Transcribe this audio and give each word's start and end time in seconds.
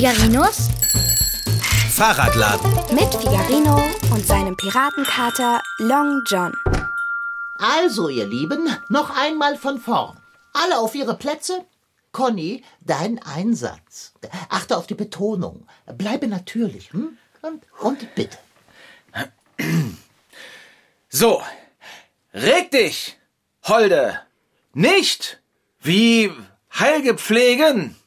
Figarinos 0.00 0.70
Fahrradladen. 1.92 2.72
mit 2.94 3.14
Figarino 3.16 3.84
und 4.10 4.26
seinem 4.26 4.56
Piratenkater 4.56 5.60
Long 5.76 6.22
John. 6.26 6.54
Also, 7.58 8.08
ihr 8.08 8.24
Lieben, 8.26 8.74
noch 8.88 9.14
einmal 9.14 9.58
von 9.58 9.78
vorn. 9.78 10.18
Alle 10.54 10.78
auf 10.78 10.94
ihre 10.94 11.18
Plätze. 11.18 11.66
Conny, 12.12 12.64
dein 12.80 13.20
Einsatz. 13.22 14.14
Achte 14.48 14.78
auf 14.78 14.86
die 14.86 14.94
Betonung. 14.94 15.66
Bleibe 15.98 16.28
natürlich. 16.28 16.94
Hm? 16.94 17.18
Und, 17.42 17.62
und 17.80 18.14
bitte. 18.14 18.38
So, 21.10 21.42
reg 22.32 22.70
dich, 22.70 23.18
Holde, 23.64 24.18
nicht 24.72 25.42
wie 25.82 26.32
Heilge 26.72 27.18
pflegen, 27.18 27.99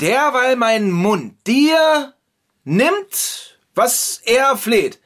derweil 0.00 0.56
mein 0.56 0.90
Mund 0.90 1.34
dir 1.46 2.14
nimmt, 2.64 3.58
was 3.74 4.20
er 4.24 4.56
fleht. 4.56 5.00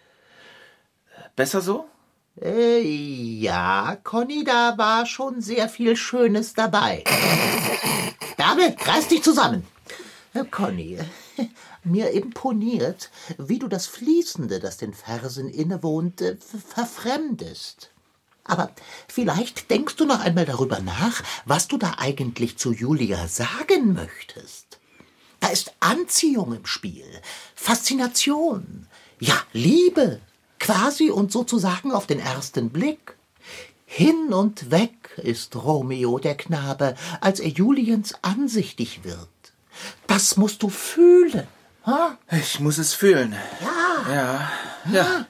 Besser 1.36 1.60
so? 1.60 1.86
Äh, 2.40 2.80
ja, 2.80 3.96
Conny, 4.02 4.44
da 4.44 4.78
war 4.78 5.04
schon 5.06 5.40
sehr 5.40 5.68
viel 5.68 5.96
Schönes 5.96 6.54
dabei. 6.54 7.04
Bärbel, 8.36 8.74
reiß 8.78 9.08
dich 9.08 9.22
zusammen. 9.22 9.66
Äh, 10.32 10.44
Conny, 10.44 10.98
mir 11.84 12.10
imponiert, 12.10 13.10
wie 13.36 13.58
du 13.58 13.68
das 13.68 13.86
Fließende, 13.86 14.60
das 14.60 14.78
den 14.78 14.94
Versen 14.94 15.48
innewohnt, 15.48 16.22
verfremdest. 16.74 17.90
Aber 18.44 18.70
vielleicht 19.06 19.70
denkst 19.70 19.96
du 19.96 20.06
noch 20.06 20.20
einmal 20.20 20.46
darüber 20.46 20.80
nach, 20.80 21.22
was 21.44 21.68
du 21.68 21.76
da 21.76 21.96
eigentlich 21.98 22.56
zu 22.56 22.72
Julia 22.72 23.28
sagen 23.28 23.92
möchtest. 23.92 24.69
Da 25.40 25.48
ist 25.48 25.72
Anziehung 25.80 26.54
im 26.54 26.66
Spiel, 26.66 27.06
Faszination, 27.54 28.86
ja, 29.18 29.34
Liebe, 29.52 30.20
quasi 30.58 31.10
und 31.10 31.32
sozusagen 31.32 31.92
auf 31.92 32.06
den 32.06 32.20
ersten 32.20 32.70
Blick. 32.70 33.16
Hin 33.86 34.32
und 34.32 34.70
weg 34.70 34.92
ist 35.16 35.56
Romeo 35.56 36.18
der 36.18 36.36
Knabe, 36.36 36.94
als 37.20 37.40
er 37.40 37.48
Juliens 37.48 38.14
ansichtig 38.22 39.02
wird. 39.02 39.28
Das 40.06 40.36
musst 40.36 40.62
du 40.62 40.68
fühlen. 40.68 41.48
Ha? 41.86 42.18
Ich 42.30 42.60
muss 42.60 42.78
es 42.78 42.94
fühlen. 42.94 43.34
Ja, 43.60 44.14
Ja, 44.14 44.52
ja. 44.92 45.26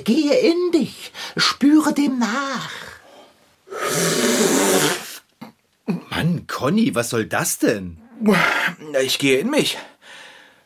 gehe 0.00 0.34
in 0.38 0.72
dich, 0.72 1.12
spüre 1.36 1.94
dem 1.94 2.18
nach. 2.18 2.70
Mann, 6.10 6.46
Conny, 6.46 6.94
was 6.94 7.10
soll 7.10 7.26
das 7.26 7.58
denn? 7.58 7.98
Ich 9.02 9.18
gehe 9.18 9.38
in 9.38 9.50
mich. 9.50 9.78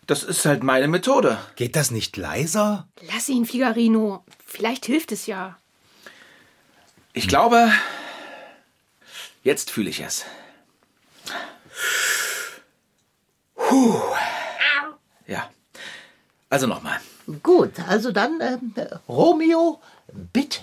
Das 0.07 0.23
ist 0.25 0.45
halt 0.45 0.63
meine 0.63 0.89
Methode. 0.89 1.39
Geht 1.57 1.77
das 1.77 1.91
nicht 1.91 2.17
leiser? 2.17 2.89
Lass 3.13 3.29
ihn, 3.29 3.47
Figarino. 3.47 4.25
Vielleicht 4.45 4.87
hilft 4.87 5.13
es 5.13 5.27
ja. 5.27 5.57
Ich 7.13 7.29
glaube, 7.29 7.73
jetzt 9.45 9.71
fühle 9.71 9.91
ich 9.91 10.01
es. 10.01 10.25
Puh. 13.55 14.01
Ja. 15.27 15.49
Also 16.49 16.67
nochmal. 16.67 17.01
Gut, 17.43 17.79
also 17.87 18.11
dann, 18.11 18.41
ähm, 18.41 18.75
Romeo, 19.09 19.81
bitte. 20.33 20.61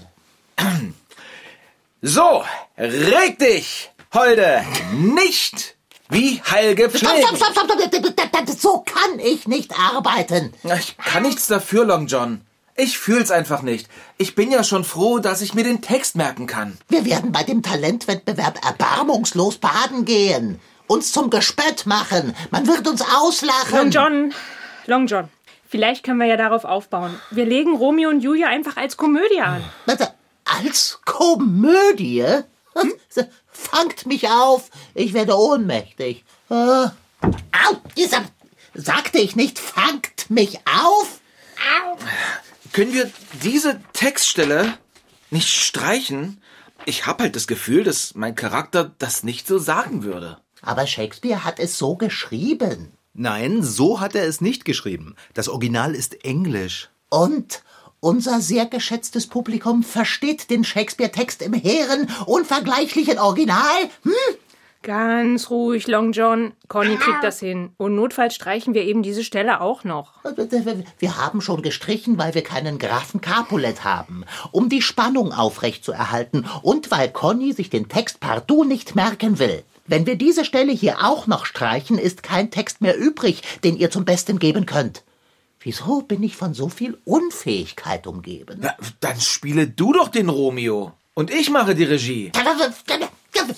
So, 2.02 2.44
reg 2.78 3.40
dich, 3.40 3.90
Holde, 4.14 4.66
nicht 4.94 5.77
wie 6.10 6.42
Heilge 6.50 6.90
Stopp, 6.90 7.12
pflegen. 7.12 7.28
stopp, 7.38 7.54
stopp, 7.54 7.70
stopp, 7.70 8.28
stopp. 8.32 8.50
So 8.60 8.80
kann 8.86 9.20
ich 9.20 9.48
nicht 9.48 9.74
arbeiten. 9.78 10.54
Ich 10.64 10.98
kann 10.98 11.24
nichts 11.24 11.48
dafür, 11.48 11.86
Long 11.86 12.08
John. 12.08 12.42
Ich 12.76 12.98
fühl's 13.00 13.32
einfach 13.32 13.62
nicht. 13.64 13.88
Ich 14.18 14.36
bin 14.36 14.52
ja 14.52 14.64
schon 14.64 14.84
froh, 14.84 15.18
dass 15.20 15.42
ich 15.42 15.54
mir 15.56 15.64
den 15.64 15.82
Text 15.82 16.16
merken 16.16 16.46
kann. 16.46 16.78
Wir 16.90 17.06
werden 17.06 17.32
bei 17.32 17.44
dem 17.44 17.64
Talentwettbewerb 17.64 18.64
erbarmungslos 18.64 19.58
baden 19.58 20.06
gehen. 20.06 20.60
Uns 20.86 21.12
zum 21.12 21.30
Gespött 21.30 21.86
machen. 21.86 22.36
Man 22.52 22.68
wird 22.68 22.88
uns 22.88 23.02
auslachen. 23.02 23.72
Long 23.78 23.90
John, 23.92 24.34
Long 24.86 25.08
John. 25.08 25.28
Vielleicht 25.68 26.04
können 26.04 26.20
wir 26.20 26.28
ja 26.28 26.38
darauf 26.38 26.64
aufbauen. 26.66 27.20
Wir 27.32 27.46
legen 27.46 27.76
Romeo 27.76 28.10
und 28.10 28.22
Julia 28.22 28.48
einfach 28.48 28.78
als 28.78 28.96
Komödie 28.96 29.42
an. 29.42 29.62
Warte, 29.86 30.14
Als 30.46 31.00
Komödie? 31.04 32.24
Hm? 32.76 32.94
Fangt 33.58 34.06
mich 34.06 34.30
auf. 34.30 34.70
Ich 34.94 35.14
werde 35.14 35.38
ohnmächtig. 35.38 36.24
Äh. 36.50 36.54
Au, 36.54 36.92
dieser, 37.98 38.24
sagte 38.74 39.18
ich 39.18 39.36
nicht, 39.36 39.58
fangt 39.60 40.30
mich 40.30 40.60
auf? 40.66 41.20
Können 42.72 42.94
wir 42.94 43.12
diese 43.42 43.82
Textstelle 43.94 44.78
nicht 45.32 45.50
streichen? 45.50 46.42
Ich 46.86 47.08
hab 47.08 47.20
halt 47.20 47.36
das 47.36 47.48
Gefühl, 47.48 47.84
dass 47.84 48.14
mein 48.14 48.36
Charakter 48.36 48.94
das 49.00 49.24
nicht 49.24 49.48
so 49.48 49.58
sagen 49.58 50.04
würde. 50.04 50.38
Aber 50.62 50.86
Shakespeare 50.86 51.44
hat 51.44 51.60
es 51.60 51.78
so 51.78 51.96
geschrieben. 51.96 52.94
Nein, 53.14 53.64
so 53.64 54.00
hat 54.00 54.14
er 54.14 54.26
es 54.26 54.42
nicht 54.42 54.64
geschrieben. 54.64 55.16
Das 55.34 55.50
Original 55.50 55.96
ist 55.96 56.24
Englisch. 56.24 56.90
Und 57.10 57.64
unser 58.00 58.42
sehr 58.42 58.66
geschätztes 58.66 59.28
Publikum 59.28 59.84
versteht 59.84 60.50
den 60.50 60.64
Shakespeare-Text 60.64 61.42
im 61.42 61.54
hehren, 61.54 62.08
unvergleichlichen 62.26 63.20
Original? 63.20 63.90
Hm? 64.04 64.14
Ganz 64.84 65.50
ruhig, 65.50 65.88
Long 65.88 66.14
John. 66.14 66.54
Conny 66.70 66.96
kriegt 66.96 67.22
das 67.22 67.40
hin. 67.40 67.72
Und 67.78 67.96
notfalls 67.96 68.36
streichen 68.36 68.74
wir 68.74 68.84
eben 68.84 69.04
diese 69.04 69.24
Stelle 69.24 69.60
auch 69.60 69.84
noch. 69.84 70.14
Wir 71.00 71.18
haben 71.18 71.42
schon 71.42 71.62
gestrichen, 71.62 72.18
weil 72.18 72.36
wir 72.36 72.44
keinen 72.44 72.80
Grafen 72.80 73.20
Capulet 73.20 73.84
haben, 73.84 74.24
um 74.52 74.70
die 74.70 74.82
Spannung 74.82 75.34
aufrechtzuerhalten 75.34 76.46
und 76.62 76.90
weil 76.90 77.10
Conny 77.10 77.52
sich 77.52 77.70
den 77.70 77.90
Text 77.90 78.22
partout 78.22 78.64
nicht 78.64 78.96
merken 78.96 79.40
will. 79.40 79.64
Wenn 79.88 80.06
wir 80.06 80.16
diese 80.16 80.46
Stelle 80.46 80.72
hier 80.72 81.04
auch 81.04 81.28
noch 81.28 81.46
streichen, 81.46 81.98
ist 81.98 82.24
kein 82.24 82.52
Text 82.52 82.80
mehr 82.80 82.98
übrig, 82.98 83.42
den 83.64 83.76
ihr 83.78 83.90
zum 83.90 84.06
Besten 84.06 84.38
geben 84.38 84.66
könnt. 84.66 85.04
Wieso 85.60 86.02
bin 86.02 86.24
ich 86.24 86.36
von 86.36 86.54
so 86.54 86.70
viel 86.70 86.98
Unfähigkeit 87.06 88.08
umgeben? 88.08 88.60
Na, 88.62 88.76
dann 89.00 89.20
spiele 89.20 89.68
du 89.68 89.94
doch 89.94 90.10
den 90.10 90.30
Romeo. 90.30 90.94
Und 91.14 91.32
ich 91.32 91.50
mache 91.50 91.74
die 91.74 91.84
Regie. 91.84 92.32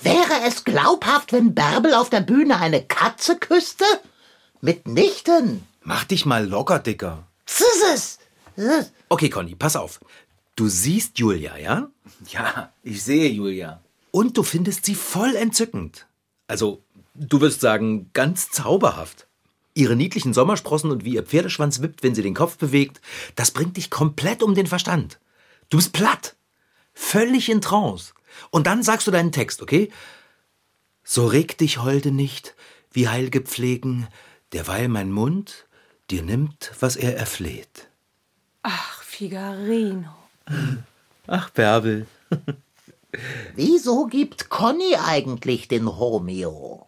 Wäre 0.03 0.47
es 0.47 0.63
glaubhaft, 0.63 1.33
wenn 1.33 1.53
Bärbel 1.53 1.93
auf 1.93 2.09
der 2.09 2.21
Bühne 2.21 2.59
eine 2.59 2.83
Katze 2.83 3.37
küsste? 3.37 3.85
Mitnichten. 4.61 5.63
Mach 5.83 6.03
dich 6.03 6.25
mal 6.25 6.47
locker, 6.47 6.79
Dicker. 6.79 7.23
Zisses. 7.45 8.19
Okay, 9.09 9.29
Conny, 9.29 9.55
pass 9.55 9.75
auf. 9.75 9.99
Du 10.55 10.67
siehst 10.67 11.17
Julia, 11.19 11.57
ja? 11.57 11.89
Ja, 12.27 12.71
ich 12.83 13.03
sehe 13.03 13.29
Julia. 13.29 13.81
Und 14.11 14.37
du 14.37 14.43
findest 14.43 14.85
sie 14.85 14.95
voll 14.95 15.35
entzückend. 15.35 16.05
Also, 16.47 16.83
du 17.15 17.39
wirst 17.41 17.61
sagen, 17.61 18.09
ganz 18.13 18.51
zauberhaft. 18.51 19.27
Ihre 19.79 19.95
niedlichen 19.95 20.33
Sommersprossen 20.33 20.91
und 20.91 21.05
wie 21.05 21.13
ihr 21.13 21.23
Pferdeschwanz 21.23 21.81
wippt, 21.81 22.03
wenn 22.03 22.13
sie 22.13 22.21
den 22.21 22.33
Kopf 22.33 22.57
bewegt, 22.57 22.99
das 23.35 23.51
bringt 23.51 23.77
dich 23.77 23.89
komplett 23.89 24.43
um 24.43 24.53
den 24.53 24.67
Verstand. 24.67 25.19
Du 25.69 25.77
bist 25.77 25.93
platt. 25.93 26.35
Völlig 26.93 27.47
in 27.47 27.61
Trance. 27.61 28.13
Und 28.49 28.67
dann 28.67 28.83
sagst 28.83 29.07
du 29.07 29.11
deinen 29.11 29.31
Text, 29.31 29.61
okay? 29.61 29.89
So 31.05 31.27
reg 31.27 31.57
dich, 31.57 31.77
Holde, 31.77 32.11
nicht, 32.11 32.55
wie 32.91 33.07
Heilge 33.07 33.39
pflegen, 33.39 34.09
derweil 34.51 34.89
mein 34.89 35.13
Mund 35.13 35.65
dir 36.11 36.23
nimmt, 36.23 36.73
was 36.81 36.97
er 36.97 37.15
erfleht. 37.15 37.87
Ach, 38.63 39.01
Figarino. 39.03 40.13
Ach, 41.25 41.49
Bärbel. 41.51 42.05
Wieso 43.55 44.07
gibt 44.07 44.49
Conny 44.49 44.97
eigentlich 44.97 45.69
den 45.69 45.87
Romeo? 45.87 46.87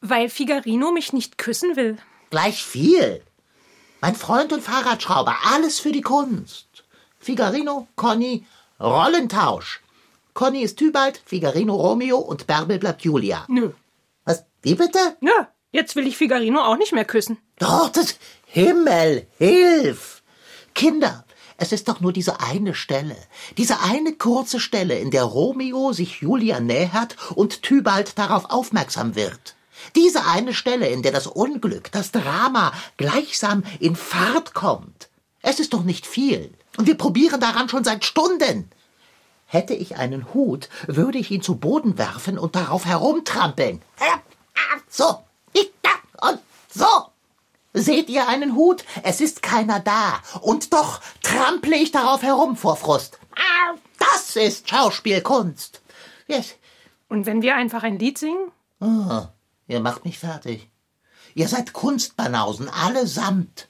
Weil 0.00 0.30
Figarino 0.30 0.90
mich 0.90 1.12
nicht 1.12 1.36
küssen 1.36 1.76
will. 1.76 1.98
Gleich 2.34 2.64
viel. 2.64 3.22
Mein 4.00 4.16
Freund 4.16 4.52
und 4.52 4.60
Fahrradschrauber, 4.60 5.36
alles 5.52 5.78
für 5.78 5.92
die 5.92 6.00
Kunst. 6.00 6.66
Figarino, 7.20 7.86
Conny, 7.94 8.44
Rollentausch. 8.80 9.80
Conny 10.32 10.62
ist 10.62 10.76
Tybalt, 10.76 11.22
Figarino 11.24 11.76
Romeo 11.76 12.18
und 12.18 12.48
Bärbel 12.48 12.80
bleibt 12.80 13.02
Julia. 13.02 13.44
Nö. 13.46 13.70
Was, 14.24 14.46
wie 14.62 14.74
bitte? 14.74 15.16
Ja, 15.20 15.52
jetzt 15.70 15.94
will 15.94 16.08
ich 16.08 16.16
Figarino 16.16 16.60
auch 16.60 16.76
nicht 16.76 16.92
mehr 16.92 17.04
küssen. 17.04 17.38
Doch, 17.60 17.88
das 17.90 18.18
Himmel, 18.46 19.28
hilf! 19.38 20.24
Kinder, 20.74 21.24
es 21.56 21.70
ist 21.70 21.86
doch 21.86 22.00
nur 22.00 22.12
diese 22.12 22.40
eine 22.40 22.74
Stelle, 22.74 23.16
diese 23.58 23.80
eine 23.80 24.12
kurze 24.14 24.58
Stelle, 24.58 24.98
in 24.98 25.12
der 25.12 25.22
Romeo 25.22 25.92
sich 25.92 26.20
Julia 26.20 26.58
nähert 26.58 27.14
und 27.36 27.62
Tybalt 27.62 28.18
darauf 28.18 28.50
aufmerksam 28.50 29.14
wird. 29.14 29.54
Diese 29.94 30.24
eine 30.26 30.54
Stelle, 30.54 30.88
in 30.88 31.02
der 31.02 31.12
das 31.12 31.26
Unglück, 31.26 31.90
das 31.92 32.12
Drama 32.12 32.72
gleichsam 32.96 33.64
in 33.80 33.96
Fahrt 33.96 34.54
kommt. 34.54 35.08
Es 35.42 35.60
ist 35.60 35.74
doch 35.74 35.82
nicht 35.82 36.06
viel. 36.06 36.52
Und 36.76 36.86
wir 36.86 36.96
probieren 36.96 37.40
daran 37.40 37.68
schon 37.68 37.84
seit 37.84 38.04
Stunden. 38.04 38.70
Hätte 39.46 39.74
ich 39.74 39.96
einen 39.96 40.32
Hut, 40.34 40.68
würde 40.86 41.18
ich 41.18 41.30
ihn 41.30 41.42
zu 41.42 41.56
Boden 41.56 41.98
werfen 41.98 42.38
und 42.38 42.56
darauf 42.56 42.86
herumtrampeln. 42.86 43.82
So, 44.88 45.24
und 46.20 46.38
so. 46.72 46.86
Seht 47.72 48.08
ihr 48.08 48.28
einen 48.28 48.54
Hut? 48.54 48.84
Es 49.02 49.20
ist 49.20 49.42
keiner 49.42 49.80
da. 49.80 50.20
Und 50.40 50.72
doch 50.72 51.00
trample 51.22 51.76
ich 51.76 51.90
darauf 51.90 52.22
herum 52.22 52.56
vor 52.56 52.76
Frust. 52.76 53.18
Das 53.98 54.36
ist 54.36 54.70
Schauspielkunst. 54.70 55.82
Yes. 56.28 56.54
Und 57.08 57.26
wenn 57.26 57.42
wir 57.42 57.56
einfach 57.56 57.82
ein 57.82 57.98
Lied 57.98 58.18
singen? 58.18 58.52
Oh, 58.80 59.26
ihr 59.68 59.80
macht 59.80 60.04
mich 60.04 60.18
fertig. 60.18 60.68
Ihr 61.34 61.48
seid 61.48 61.72
Kunstbanausen, 61.72 62.68
allesamt. 62.68 63.68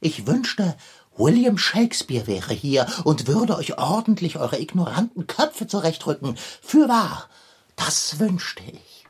Ich 0.00 0.26
wünschte, 0.26 0.76
William 1.16 1.58
Shakespeare 1.58 2.26
wäre 2.26 2.54
hier 2.54 2.86
und 3.04 3.26
würde 3.26 3.56
euch 3.56 3.78
ordentlich 3.78 4.38
eure 4.38 4.58
ignoranten 4.58 5.26
Köpfe 5.26 5.66
zurechtrücken. 5.66 6.36
Fürwahr, 6.62 7.28
das 7.76 8.18
wünschte 8.18 8.62
ich. 8.64 9.06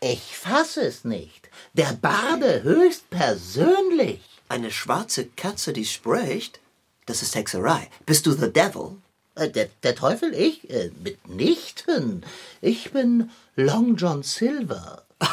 Ich 0.00 0.36
fasse 0.36 0.82
es 0.82 1.04
nicht. 1.04 1.50
Der 1.72 1.92
Barde 1.92 2.62
höchst 2.62 3.10
persönlich. 3.10 4.20
Eine 4.48 4.70
schwarze 4.70 5.26
Katze, 5.26 5.72
die 5.72 5.84
spricht? 5.84 6.60
Das 7.06 7.22
ist 7.22 7.34
Hexerei. 7.34 7.90
Bist 8.06 8.26
du 8.26 8.32
the 8.32 8.52
devil? 8.52 8.96
Äh, 9.38 9.50
Der, 9.50 9.68
der 9.82 9.94
Teufel, 9.94 10.34
ich? 10.34 10.68
Äh, 10.70 10.90
mitnichten. 11.02 12.24
Ich 12.60 12.92
bin 12.92 13.30
Long 13.56 13.96
John 13.96 14.22
Silver. 14.22 15.02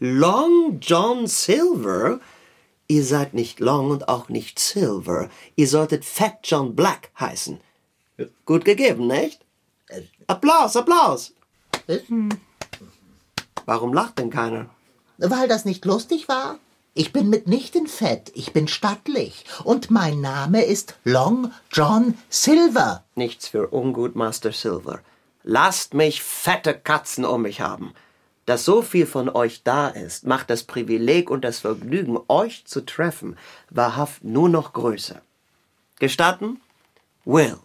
Long 0.00 0.78
John 0.80 1.26
Silver? 1.26 2.20
Ihr 2.88 3.04
seid 3.04 3.34
nicht 3.34 3.60
Long 3.60 3.90
und 3.90 4.08
auch 4.08 4.28
nicht 4.28 4.58
Silver. 4.58 5.30
Ihr 5.56 5.68
solltet 5.68 6.04
Fat 6.04 6.38
John 6.44 6.74
Black 6.74 7.10
heißen. 7.18 7.60
Gut 8.44 8.64
gegeben, 8.64 9.06
nicht? 9.06 9.40
Applaus, 10.26 10.76
Applaus. 10.76 11.32
Äh, 11.86 12.00
Warum 13.64 13.94
lacht 13.94 14.18
denn 14.18 14.30
keiner? 14.30 14.68
Weil 15.18 15.48
das 15.48 15.64
nicht 15.64 15.84
lustig 15.84 16.28
war? 16.28 16.58
Ich 17.00 17.14
bin 17.14 17.30
mitnichten 17.30 17.86
fett, 17.86 18.30
ich 18.34 18.52
bin 18.52 18.68
stattlich. 18.68 19.46
Und 19.64 19.90
mein 19.90 20.20
Name 20.20 20.62
ist 20.62 20.98
Long 21.02 21.50
John 21.72 22.18
Silver. 22.28 23.04
Nichts 23.14 23.48
für 23.48 23.72
ungut, 23.72 24.16
Master 24.16 24.52
Silver. 24.52 25.00
Lasst 25.42 25.94
mich 25.94 26.22
fette 26.22 26.74
Katzen 26.74 27.24
um 27.24 27.40
mich 27.40 27.62
haben. 27.62 27.94
Dass 28.44 28.66
so 28.66 28.82
viel 28.82 29.06
von 29.06 29.30
euch 29.30 29.62
da 29.62 29.88
ist, 29.88 30.26
macht 30.26 30.50
das 30.50 30.64
Privileg 30.64 31.30
und 31.30 31.42
das 31.42 31.60
Vergnügen, 31.60 32.18
euch 32.28 32.66
zu 32.66 32.84
treffen, 32.84 33.38
wahrhaft 33.70 34.22
nur 34.22 34.50
noch 34.50 34.74
größer. 34.74 35.22
Gestatten? 36.00 36.60
Will. 37.24 37.56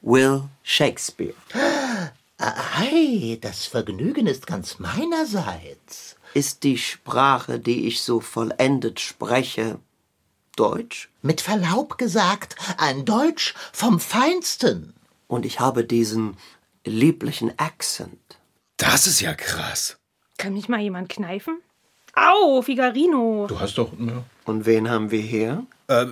Will 0.00 0.44
Shakespeare. 0.62 1.34
Ei, 2.38 3.36
das 3.42 3.66
Vergnügen 3.66 4.26
ist 4.26 4.46
ganz 4.46 4.78
meinerseits. 4.78 6.16
Ist 6.38 6.62
die 6.62 6.78
Sprache, 6.78 7.58
die 7.58 7.88
ich 7.88 8.00
so 8.00 8.20
vollendet 8.20 9.00
spreche, 9.00 9.80
Deutsch? 10.54 11.08
Mit 11.20 11.40
Verlaub 11.40 11.98
gesagt, 11.98 12.54
ein 12.76 13.04
Deutsch 13.04 13.56
vom 13.72 13.98
Feinsten. 13.98 14.94
Und 15.26 15.44
ich 15.44 15.58
habe 15.58 15.82
diesen 15.82 16.36
lieblichen 16.84 17.58
Akzent. 17.58 18.38
Das 18.76 19.08
ist 19.08 19.20
ja 19.20 19.34
krass. 19.34 19.98
Kann 20.36 20.52
mich 20.52 20.68
mal 20.68 20.78
jemand 20.78 21.08
kneifen? 21.08 21.58
Au, 22.14 22.62
Figarino. 22.62 23.48
Du 23.48 23.58
hast 23.58 23.76
doch. 23.76 23.90
Ja. 23.98 24.22
Und 24.44 24.64
wen 24.64 24.88
haben 24.88 25.10
wir 25.10 25.20
hier? 25.20 25.66
Äh, 25.88 26.06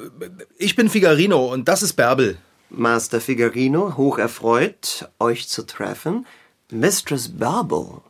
ich 0.59 0.75
bin 0.75 0.89
Figarino 0.89 1.53
und 1.53 1.69
das 1.69 1.85
ist 1.85 1.93
Bärbel. 1.93 2.37
Master 2.69 3.21
Figarino, 3.21 3.97
hoch 3.97 4.19
erfreut, 4.19 5.09
euch 5.21 5.47
zu 5.47 5.65
treffen. 5.65 6.27
Mistress 6.73 7.29
Barbel, 7.29 8.01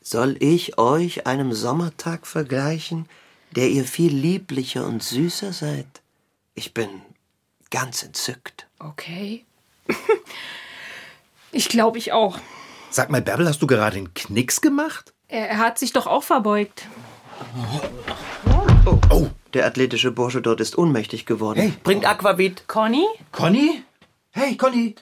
soll 0.00 0.36
ich 0.40 0.78
euch 0.78 1.26
einem 1.26 1.52
Sommertag 1.52 2.26
vergleichen, 2.26 3.08
der 3.54 3.68
ihr 3.68 3.84
viel 3.84 4.14
lieblicher 4.14 4.86
und 4.86 5.02
süßer 5.02 5.52
seid? 5.52 5.86
Ich 6.54 6.74
bin 6.74 6.88
ganz 7.70 8.02
entzückt. 8.02 8.66
Okay. 8.78 9.44
Ich 11.52 11.68
glaube, 11.68 11.98
ich 11.98 12.12
auch. 12.12 12.38
Sag 12.90 13.10
mal, 13.10 13.22
Bärbel, 13.22 13.48
hast 13.48 13.60
du 13.60 13.66
gerade 13.66 13.96
einen 13.96 14.14
Knicks 14.14 14.60
gemacht? 14.60 15.12
Er, 15.28 15.48
er 15.48 15.58
hat 15.58 15.78
sich 15.78 15.92
doch 15.92 16.06
auch 16.06 16.22
verbeugt. 16.22 16.86
Oh, 19.10 19.28
der 19.52 19.66
athletische 19.66 20.12
Bursche 20.12 20.42
dort 20.42 20.60
ist 20.60 20.78
ohnmächtig 20.78 21.26
geworden. 21.26 21.60
Hey. 21.60 21.72
Bringt 21.82 22.06
Aquavit. 22.06 22.68
Conny? 22.68 23.04
Conny? 23.32 23.82
Hey, 24.30 24.56
Conny. 24.56 24.94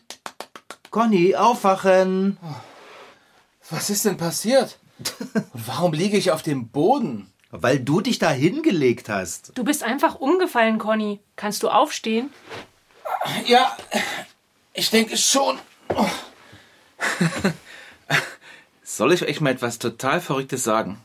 Conny, 0.90 1.36
aufwachen. 1.36 2.38
Was 3.70 3.90
ist 3.90 4.06
denn 4.06 4.16
passiert? 4.16 4.78
Und 5.34 5.66
warum 5.66 5.92
liege 5.92 6.16
ich 6.16 6.30
auf 6.30 6.42
dem 6.42 6.68
Boden? 6.68 7.32
Weil 7.50 7.80
du 7.80 8.00
dich 8.00 8.18
da 8.18 8.30
hingelegt 8.30 9.08
hast. 9.08 9.52
Du 9.54 9.64
bist 9.64 9.82
einfach 9.82 10.16
umgefallen, 10.16 10.78
Conny. 10.78 11.20
Kannst 11.36 11.62
du 11.62 11.70
aufstehen? 11.70 12.30
Ja, 13.46 13.74
ich 14.74 14.90
denke 14.90 15.16
schon. 15.16 15.58
Soll 18.82 19.12
ich 19.12 19.22
euch 19.22 19.40
mal 19.40 19.50
etwas 19.50 19.78
total 19.78 20.20
Verrücktes 20.20 20.62
sagen? 20.62 21.00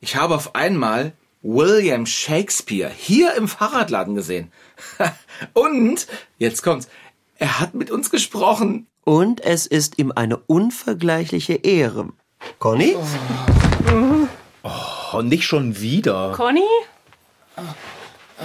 Ich 0.00 0.16
habe 0.16 0.34
auf 0.34 0.54
einmal 0.54 1.12
William 1.40 2.04
Shakespeare 2.06 2.90
hier 2.90 3.34
im 3.34 3.48
Fahrradladen 3.48 4.14
gesehen. 4.14 4.52
Und, 5.54 6.06
jetzt 6.38 6.62
kommt's, 6.62 6.88
er 7.38 7.60
hat 7.60 7.74
mit 7.74 7.90
uns 7.90 8.10
gesprochen. 8.10 8.86
Und 9.04 9.40
es 9.42 9.66
ist 9.66 9.98
ihm 9.98 10.12
eine 10.12 10.36
unvergleichliche 10.36 11.54
Ehre. 11.54 12.12
Conny? 12.64 12.96
Oh, 14.62 15.20
nicht 15.20 15.44
schon 15.44 15.78
wieder. 15.78 16.32
Conny? 16.34 16.64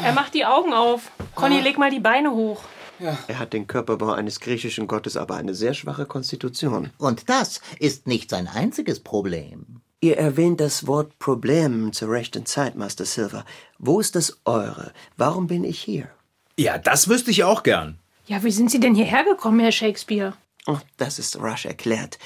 Er 0.04 0.12
macht 0.12 0.33
die 0.33 0.44
Augen 0.44 0.74
auf. 0.74 1.10
Conny, 1.36 1.62
leg 1.62 1.77
mal 1.77 1.89
die 1.89 2.01
Beine 2.01 2.31
hoch. 2.31 2.62
Er 3.00 3.39
hat 3.39 3.54
den 3.54 3.66
Körperbau 3.66 4.12
eines 4.12 4.42
griechischen 4.42 4.88
Gottes, 4.88 5.16
aber 5.16 5.38
eine 5.38 5.56
sehr 5.56 5.74
schwache 5.74 6.06
Konstitution. 6.06 6.89
Und 6.98 7.30
das 7.30 7.62
ist 7.80 8.07
nicht 8.07 8.30
sein 8.30 8.50
einziges 8.50 9.00
Problem. 9.00 9.80
Ihr 10.01 10.18
erwähnt 10.18 10.60
das 10.60 10.86
Wort 10.86 11.18
Problem 11.19 11.94
zur 11.94 12.10
rechten 12.12 12.46
Zeit, 12.46 12.75
Master 12.75 13.05
Silver. 13.05 13.46
Wo 13.77 14.01
ist 14.01 14.17
das 14.17 14.41
eure? 14.44 14.91
Warum 15.15 15.48
bin 15.48 15.63
ich 15.63 15.79
hier? 15.79 16.10
Ja, 16.58 16.77
das 16.77 17.08
wüsste 17.08 17.32
ich 17.32 17.46
auch 17.46 17.63
gern. 17.63 18.00
Ja, 18.27 18.44
wie 18.44 18.51
sind 18.51 18.70
Sie 18.70 18.82
denn 18.82 18.96
hierher 18.96 19.24
gekommen, 19.24 19.62
Herr 19.62 19.72
Shakespeare? 19.72 20.34
Oh, 20.67 20.79
das 20.98 21.20
ist 21.20 21.39
rasch 21.39 21.65
erklärt. 21.65 22.20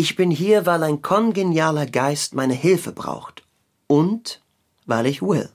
Ich 0.00 0.16
bin 0.16 0.30
hier, 0.30 0.64
weil 0.64 0.82
ein 0.82 1.02
kongenialer 1.02 1.84
Geist 1.84 2.34
meine 2.34 2.54
Hilfe 2.54 2.90
braucht. 2.90 3.42
Und 3.86 4.40
weil 4.86 5.04
ich 5.04 5.20
will. 5.20 5.50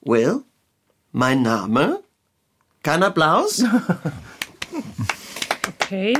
Will? 0.00 0.44
Mein 1.12 1.42
Name? 1.42 2.02
Kein 2.82 3.02
Applaus? 3.02 3.62
Okay. 5.80 6.18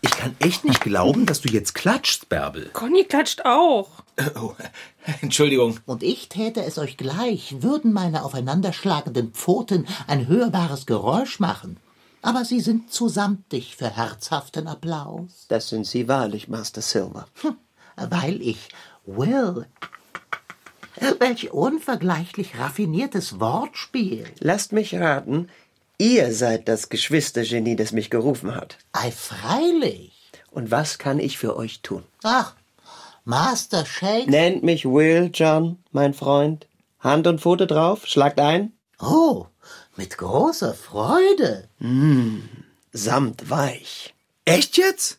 Ich 0.00 0.10
kann 0.10 0.34
echt 0.38 0.64
nicht 0.64 0.80
glauben, 0.80 1.24
dass 1.24 1.40
du 1.40 1.48
jetzt 1.48 1.74
klatschst, 1.74 2.28
Bärbel. 2.28 2.70
Conny 2.72 3.04
klatscht 3.04 3.44
auch. 3.44 3.88
Oh, 4.40 4.54
Entschuldigung. 5.22 5.78
Und 5.86 6.02
ich 6.02 6.28
täte 6.28 6.62
es 6.62 6.78
euch 6.78 6.96
gleich, 6.96 7.56
würden 7.60 7.92
meine 7.92 8.24
aufeinanderschlagenden 8.24 9.32
Pfoten 9.32 9.86
ein 10.06 10.26
hörbares 10.26 10.86
Geräusch 10.86 11.40
machen. 11.40 11.78
Aber 12.22 12.44
sie 12.44 12.60
sind 12.60 12.92
zu 12.92 13.08
samtig 13.08 13.76
für 13.76 13.96
herzhaften 13.96 14.66
Applaus. 14.66 15.46
Das 15.48 15.68
sind 15.68 15.86
Sie 15.86 16.08
wahrlich, 16.08 16.48
Master 16.48 16.82
Silver. 16.82 17.26
Weil 17.96 18.42
ich 18.42 18.68
Will. 19.06 19.66
Welch 21.20 21.52
unvergleichlich 21.52 22.58
raffiniertes 22.58 23.38
Wortspiel. 23.40 24.26
Lasst 24.40 24.72
mich 24.72 24.94
raten, 24.96 25.48
ihr 25.96 26.34
seid 26.34 26.68
das 26.68 26.88
Geschwistergenie, 26.88 27.76
das 27.76 27.92
mich 27.92 28.10
gerufen 28.10 28.54
hat. 28.54 28.78
Ei, 28.92 29.10
freilich. 29.12 30.12
Und 30.50 30.70
was 30.70 30.98
kann 30.98 31.20
ich 31.20 31.38
für 31.38 31.56
euch 31.56 31.82
tun? 31.82 32.02
Ach, 32.24 32.54
Master 33.24 33.86
Shake. 33.86 34.28
Nennt 34.28 34.64
mich 34.64 34.84
Will, 34.84 35.30
John, 35.32 35.78
mein 35.92 36.14
Freund. 36.14 36.66
Hand 36.98 37.26
und 37.26 37.40
Pfote 37.40 37.66
drauf, 37.66 38.06
schlagt 38.06 38.40
ein. 38.40 38.72
Oh, 39.00 39.46
mit 39.98 40.16
großer 40.16 40.74
Freude. 40.74 41.68
Samt 42.92 43.50
weich. 43.50 44.14
Echt 44.44 44.78
jetzt? 44.78 45.18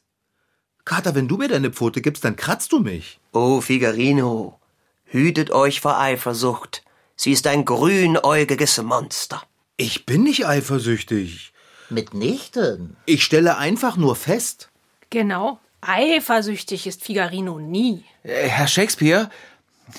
Kater, 0.86 1.14
wenn 1.14 1.28
du 1.28 1.38
mir 1.38 1.50
deine 1.50 1.70
Pfote 1.70 2.02
gibst, 2.02 2.24
dann 2.24 2.38
kratzt 2.38 2.72
du 2.72 2.80
mich. 2.80 3.20
Oh, 3.34 3.60
Figarino, 3.60 4.58
hütet 5.04 5.52
euch 5.52 5.82
vor 5.82 6.00
Eifersucht. 6.00 6.84
Sie 7.18 7.34
ist 7.34 7.46
ein 7.46 7.66
grünäugiges 7.66 8.82
Monster. 8.82 9.44
Ich 9.76 10.06
bin 10.06 10.24
nicht 10.24 10.48
eifersüchtig. 10.48 11.52
Mitnichten. 11.90 12.96
Ich 13.06 13.26
stelle 13.26 13.58
einfach 13.58 13.98
nur 13.98 14.16
fest. 14.16 14.70
Genau. 15.10 15.60
Eifersüchtig 15.82 16.88
ist 16.88 17.04
Figarino 17.04 17.60
nie. 17.60 18.06
Äh, 18.24 18.48
Herr 18.48 18.68
Shakespeare, 18.68 19.30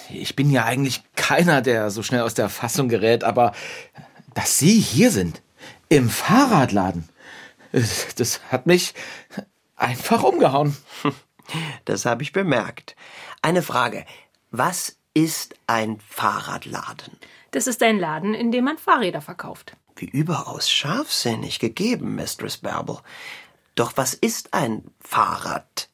ich 0.08 0.36
bin 0.36 0.50
ja 0.50 0.64
eigentlich 0.64 1.02
keiner, 1.16 1.60
der 1.60 1.90
so 1.90 2.02
schnell 2.02 2.22
aus 2.22 2.34
der 2.34 2.48
Fassung 2.48 2.88
gerät, 2.88 3.24
aber 3.24 3.52
dass 4.40 4.56
Sie 4.56 4.80
hier 4.80 5.10
sind, 5.10 5.42
im 5.90 6.08
Fahrradladen, 6.08 7.06
das 8.16 8.40
hat 8.50 8.64
mich 8.66 8.94
einfach 9.76 10.22
umgehauen. 10.22 10.76
Das 11.84 12.06
habe 12.06 12.22
ich 12.22 12.32
bemerkt. 12.32 12.94
Eine 13.42 13.62
Frage. 13.62 14.06
Was 14.52 14.98
ist 15.14 15.56
ein 15.66 15.98
Fahrradladen? 16.08 17.18
Das 17.50 17.66
ist 17.66 17.82
ein 17.82 17.98
Laden, 17.98 18.34
in 18.34 18.52
dem 18.52 18.66
man 18.66 18.78
Fahrräder 18.78 19.20
verkauft. 19.20 19.76
Wie 19.96 20.04
überaus 20.04 20.70
scharfsinnig 20.70 21.58
gegeben, 21.58 22.14
Mistress 22.14 22.58
Bärbel. 22.58 22.98
Doch 23.74 23.96
was 23.96 24.14
ist 24.14 24.54
ein 24.54 24.84
Fahrrad? 25.00 25.88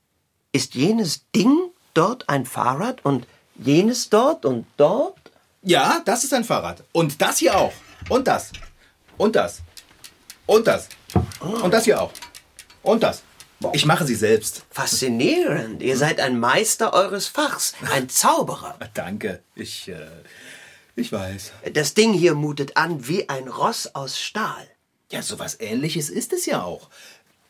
Ist 0.52 0.74
jenes 0.74 1.24
Ding 1.30 1.70
dort 1.94 2.28
ein 2.28 2.44
Fahrrad 2.44 3.02
und 3.02 3.26
jenes 3.54 4.10
dort 4.10 4.44
und 4.44 4.66
dort? 4.76 5.18
Ja, 5.62 6.02
das 6.04 6.22
ist 6.22 6.34
ein 6.34 6.44
Fahrrad. 6.44 6.84
Und 6.92 7.22
das 7.22 7.38
hier 7.38 7.56
auch. 7.56 7.72
Und 8.08 8.28
das. 8.28 8.52
Und 9.16 9.34
das. 9.34 9.62
Und 10.46 10.66
das. 10.66 10.88
Und 11.40 11.72
das 11.72 11.84
hier 11.84 12.00
auch. 12.00 12.12
Und 12.82 13.02
das. 13.02 13.22
Ich 13.72 13.84
mache 13.84 14.06
sie 14.06 14.14
selbst. 14.14 14.64
Faszinierend. 14.70 15.82
Ihr 15.82 15.96
seid 15.96 16.20
ein 16.20 16.38
Meister 16.38 16.92
eures 16.92 17.26
Fachs, 17.26 17.74
ein 17.90 18.08
Zauberer. 18.08 18.78
Danke. 18.94 19.42
Ich, 19.54 19.88
äh, 19.88 20.06
ich 20.94 21.10
weiß. 21.10 21.52
Das 21.72 21.94
Ding 21.94 22.12
hier 22.12 22.34
mutet 22.34 22.76
an 22.76 23.08
wie 23.08 23.28
ein 23.28 23.48
Ross 23.48 23.94
aus 23.94 24.20
Stahl. 24.20 24.68
Ja, 25.10 25.22
sowas 25.22 25.58
ähnliches 25.58 26.10
ist 26.10 26.32
es 26.32 26.46
ja 26.46 26.62
auch. 26.62 26.90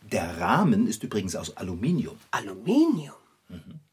Der 0.01 0.41
Rahmen 0.41 0.87
ist 0.87 1.03
übrigens 1.03 1.35
aus 1.35 1.57
Aluminium. 1.57 2.17
Aluminium. 2.31 3.15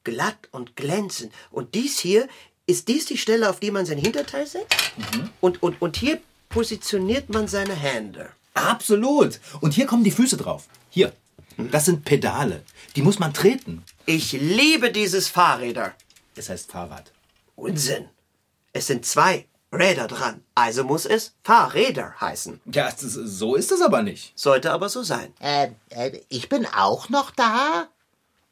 Glatt 0.03 0.49
und 0.51 0.75
glänzend. 0.75 1.33
Und 1.49 1.75
dies 1.75 1.99
hier, 1.99 2.27
ist 2.67 2.87
dies 2.87 3.05
die 3.05 3.17
Stelle, 3.17 3.49
auf 3.49 3.59
die 3.59 3.71
man 3.71 3.85
sein 3.85 3.97
Hinterteil 3.97 4.45
setzt? 4.45 4.75
Und, 5.41 5.63
und, 5.63 5.81
und 5.81 5.97
hier 5.97 6.21
positioniert 6.53 7.29
man 7.29 7.47
seine 7.47 7.73
Hände. 7.73 8.29
Absolut. 8.53 9.39
Und 9.59 9.73
hier 9.73 9.87
kommen 9.87 10.03
die 10.03 10.11
Füße 10.11 10.37
drauf. 10.37 10.67
Hier. 10.89 11.11
Das 11.57 11.85
sind 11.85 12.05
Pedale. 12.05 12.63
Die 12.95 13.01
muss 13.01 13.17
man 13.17 13.33
treten. 13.33 13.83
Ich 14.05 14.33
liebe 14.33 14.91
dieses 14.91 15.27
Fahrräder. 15.27 15.93
Es 16.35 16.49
heißt 16.49 16.71
Fahrrad. 16.71 17.11
Unsinn. 17.55 18.05
Es 18.71 18.85
sind 18.87 19.05
zwei 19.05 19.47
Räder 19.71 20.07
dran. 20.07 20.43
Also 20.53 20.83
muss 20.83 21.05
es 21.05 21.33
Fahrräder 21.43 22.13
heißen. 22.21 22.61
Ja, 22.65 22.91
so 22.95 23.55
ist 23.55 23.71
es 23.71 23.81
aber 23.81 24.03
nicht. 24.03 24.33
Sollte 24.35 24.71
aber 24.71 24.89
so 24.89 25.01
sein. 25.01 25.33
Äh, 25.39 25.69
äh, 25.89 26.19
ich 26.29 26.49
bin 26.49 26.67
auch 26.67 27.09
noch 27.09 27.31
da. 27.31 27.87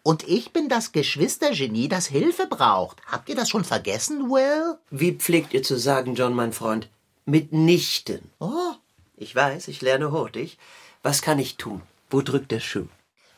Und 0.03 0.27
ich 0.27 0.51
bin 0.51 0.67
das 0.70 0.91
Geschwistergenie, 0.91 1.88
das 1.88 2.08
Hilfe 2.08 2.48
braucht. 2.48 2.98
Habt 3.05 3.29
ihr 3.29 3.36
das 3.36 3.50
schon 3.50 3.63
vergessen, 3.63 4.31
Will? 4.31 4.77
Wie 4.89 5.12
pflegt 5.12 5.53
ihr 5.53 5.62
zu 5.62 5.77
sagen, 5.77 6.15
John, 6.15 6.34
mein 6.34 6.53
Freund? 6.53 6.89
Mitnichten. 7.31 8.29
Oh, 8.39 8.73
Ich 9.15 9.33
weiß, 9.35 9.67
ich 9.69 9.81
lerne 9.81 10.11
hurtig. 10.11 10.57
Was 11.03 11.21
kann 11.21 11.39
ich 11.39 11.55
tun? 11.57 11.81
Wo 12.09 12.21
drückt 12.21 12.51
der 12.51 12.59
Schuh? 12.59 12.88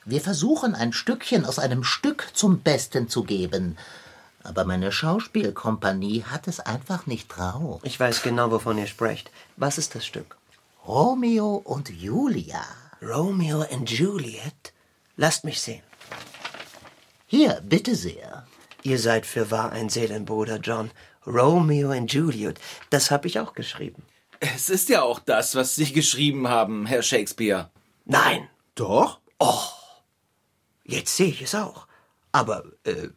wir 0.05 0.19
versuchen 0.19 0.75
ein 0.75 0.91
Stückchen 0.91 1.45
aus 1.45 1.59
einem 1.59 1.83
Stück 1.83 2.27
zum 2.33 2.59
Besten 2.59 3.07
zu 3.07 3.23
geben. 3.23 3.77
Aber 4.43 4.65
meine 4.65 4.91
Schauspielkompanie 4.91 6.23
hat 6.25 6.47
es 6.50 6.59
einfach 6.59 7.05
nicht 7.05 7.29
drauf. 7.29 7.79
Ich 7.83 7.97
weiß 7.97 8.21
genau, 8.23 8.51
wovon 8.51 8.77
ihr 8.77 8.88
sprecht. 8.88 9.31
Was 9.55 9.77
ist 9.77 9.95
das 9.95 10.05
Stück? 10.05 10.35
Romeo 10.85 11.55
und 11.63 11.89
Julia. 11.89 12.65
Romeo 13.01 13.62
and 13.71 13.89
Juliet? 13.89 14.73
Lasst 15.15 15.45
mich 15.45 15.62
sehen. 15.62 15.83
Hier, 17.27 17.62
bitte 17.63 17.95
sehr. 17.95 18.45
Ihr 18.81 19.00
seid 19.00 19.25
für 19.25 19.50
wahr 19.51 19.71
ein 19.71 19.88
Seelenbruder, 19.89 20.57
John. 20.57 20.91
Romeo 21.25 21.92
and 21.92 22.12
Juliet. 22.12 22.60
Das 22.89 23.12
habe 23.12 23.27
ich 23.27 23.39
auch 23.39 23.53
geschrieben. 23.53 24.03
Es 24.39 24.70
ist 24.70 24.89
ja 24.89 25.01
auch 25.01 25.20
das, 25.20 25.56
was 25.56 25.75
Sie 25.75 25.92
geschrieben 25.94 26.48
haben, 26.48 26.86
Herr 26.86 27.01
Shakespeare. 27.01 27.70
Nein, 28.06 28.50
Doch? 28.75 29.20
jetzt 30.84 31.15
sehe 31.15 31.27
ich 31.27 31.42
es 31.42 31.56
auch. 31.56 31.88
Aber, 32.32 32.63
äh, 32.84 33.10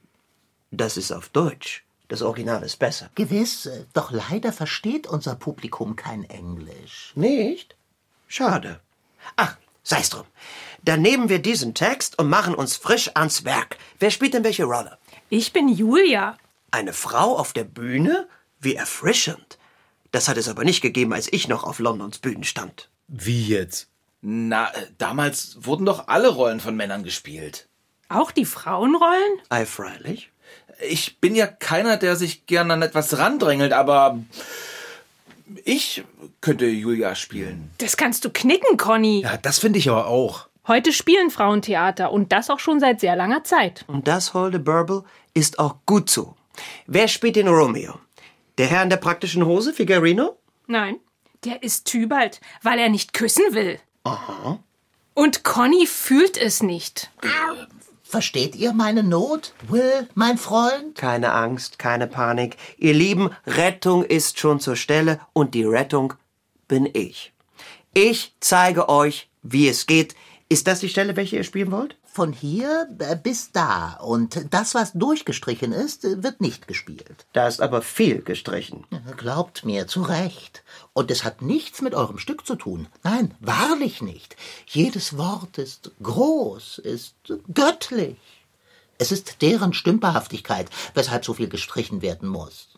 das 0.70 0.96
ist 0.96 1.12
auf 1.12 1.28
Deutsch. 1.30 1.84
Das 2.08 2.22
Original 2.22 2.62
ist 2.62 2.78
besser. 2.78 3.10
Gewiss, 3.14 3.66
äh, 3.66 3.84
doch 3.92 4.12
leider 4.12 4.52
versteht 4.52 5.06
unser 5.06 5.34
Publikum 5.34 5.96
kein 5.96 6.24
Englisch. 6.24 7.12
Nicht? 7.16 7.76
Schade. 8.28 8.80
Ach, 9.36 9.56
sei's 9.82 10.10
drum. 10.10 10.26
Dann 10.84 11.02
nehmen 11.02 11.28
wir 11.28 11.40
diesen 11.40 11.74
Text 11.74 12.18
und 12.18 12.28
machen 12.28 12.54
uns 12.54 12.76
frisch 12.76 13.10
ans 13.14 13.44
Werk. 13.44 13.78
Wer 13.98 14.10
spielt 14.12 14.34
denn 14.34 14.44
welche 14.44 14.64
Rolle? 14.64 14.98
Ich 15.28 15.52
bin 15.52 15.68
Julia. 15.68 16.36
Eine 16.76 16.92
Frau 16.92 17.38
auf 17.38 17.54
der 17.54 17.64
Bühne? 17.64 18.28
Wie 18.60 18.74
erfrischend. 18.74 19.56
Das 20.10 20.28
hat 20.28 20.36
es 20.36 20.46
aber 20.46 20.62
nicht 20.62 20.82
gegeben, 20.82 21.14
als 21.14 21.32
ich 21.32 21.48
noch 21.48 21.64
auf 21.64 21.78
Londons 21.78 22.18
Bühnen 22.18 22.44
stand. 22.44 22.90
Wie 23.08 23.46
jetzt? 23.46 23.88
Na, 24.20 24.68
äh, 24.74 24.86
damals 24.98 25.56
wurden 25.60 25.86
doch 25.86 26.08
alle 26.08 26.28
Rollen 26.28 26.60
von 26.60 26.76
Männern 26.76 27.02
gespielt. 27.02 27.66
Auch 28.10 28.30
die 28.30 28.44
Frauenrollen? 28.44 29.38
Ei, 29.48 29.64
freilich. 29.64 30.30
Ich 30.86 31.18
bin 31.18 31.34
ja 31.34 31.46
keiner, 31.46 31.96
der 31.96 32.14
sich 32.14 32.44
gern 32.44 32.70
an 32.70 32.82
etwas 32.82 33.16
randrängelt, 33.16 33.72
aber 33.72 34.18
ich 35.64 36.04
könnte 36.42 36.66
Julia 36.66 37.14
spielen. 37.14 37.70
Das 37.78 37.96
kannst 37.96 38.22
du 38.26 38.28
knicken, 38.28 38.76
Conny. 38.76 39.22
Ja, 39.22 39.38
das 39.38 39.60
finde 39.60 39.78
ich 39.78 39.88
aber 39.88 40.08
auch. 40.08 40.48
Heute 40.68 40.92
spielen 40.92 41.30
Frauentheater 41.30 42.12
und 42.12 42.32
das 42.32 42.50
auch 42.50 42.60
schon 42.60 42.80
seit 42.80 43.00
sehr 43.00 43.16
langer 43.16 43.44
Zeit. 43.44 43.86
Und 43.86 44.06
das, 44.06 44.34
holde 44.34 44.58
Burble, 44.58 45.04
ist 45.32 45.58
auch 45.58 45.76
gut 45.86 46.10
so. 46.10 46.35
Wer 46.86 47.08
spielt 47.08 47.36
den 47.36 47.48
Romeo? 47.48 47.98
Der 48.58 48.66
Herr 48.66 48.82
in 48.82 48.90
der 48.90 48.96
praktischen 48.96 49.44
Hose, 49.44 49.72
Figarino? 49.72 50.36
Nein, 50.66 50.98
der 51.44 51.62
ist 51.62 51.86
Tybalt, 51.86 52.40
weil 52.62 52.78
er 52.78 52.88
nicht 52.88 53.12
küssen 53.12 53.44
will. 53.50 53.78
Und 55.14 55.44
Conny 55.44 55.86
fühlt 55.86 56.36
es 56.36 56.62
nicht. 56.62 57.10
Versteht 58.02 58.54
ihr 58.54 58.72
meine 58.72 59.02
Not, 59.02 59.52
Will, 59.68 60.08
mein 60.14 60.38
Freund? 60.38 60.94
Keine 60.94 61.32
Angst, 61.32 61.78
keine 61.78 62.06
Panik. 62.06 62.56
Ihr 62.78 62.94
Lieben, 62.94 63.30
Rettung 63.46 64.04
ist 64.04 64.38
schon 64.38 64.60
zur 64.60 64.76
Stelle 64.76 65.20
und 65.32 65.54
die 65.54 65.64
Rettung 65.64 66.14
bin 66.68 66.88
ich. 66.92 67.32
Ich 67.94 68.34
zeige 68.40 68.88
euch, 68.88 69.28
wie 69.42 69.68
es 69.68 69.86
geht. 69.86 70.14
Ist 70.48 70.68
das 70.68 70.80
die 70.80 70.88
Stelle, 70.88 71.16
welche 71.16 71.36
ihr 71.36 71.44
spielen 71.44 71.72
wollt? 71.72 71.96
Von 72.16 72.32
hier 72.32 72.88
äh, 72.98 73.14
bis 73.14 73.52
da. 73.52 73.98
Und 74.02 74.46
das, 74.48 74.74
was 74.74 74.94
durchgestrichen 74.94 75.72
ist, 75.72 76.02
wird 76.22 76.40
nicht 76.40 76.66
gespielt. 76.66 77.26
Da 77.34 77.46
ist 77.46 77.60
aber 77.60 77.82
viel 77.82 78.22
gestrichen. 78.22 78.86
Glaubt 79.18 79.66
mir, 79.66 79.86
zu 79.86 80.00
Recht. 80.00 80.62
Und 80.94 81.10
es 81.10 81.24
hat 81.24 81.42
nichts 81.42 81.82
mit 81.82 81.94
eurem 81.94 82.16
Stück 82.16 82.46
zu 82.46 82.56
tun. 82.56 82.86
Nein, 83.02 83.34
wahrlich 83.40 84.00
nicht. 84.00 84.34
Jedes 84.66 85.18
Wort 85.18 85.58
ist 85.58 85.90
groß, 86.02 86.78
ist 86.78 87.16
göttlich. 87.52 88.16
Es 88.96 89.12
ist 89.12 89.42
deren 89.42 89.74
Stümperhaftigkeit, 89.74 90.70
weshalb 90.94 91.22
so 91.22 91.34
viel 91.34 91.50
gestrichen 91.50 92.00
werden 92.00 92.30
muss. 92.30 92.70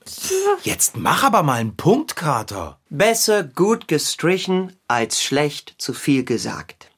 Jetzt 0.64 0.96
mach 0.96 1.22
aber 1.22 1.44
mal 1.44 1.60
einen 1.60 1.76
Punkt, 1.76 2.16
Kater. 2.16 2.80
Besser 2.90 3.44
gut 3.44 3.86
gestrichen 3.86 4.76
als 4.88 5.22
schlecht 5.22 5.76
zu 5.78 5.92
viel 5.92 6.24
gesagt. 6.24 6.90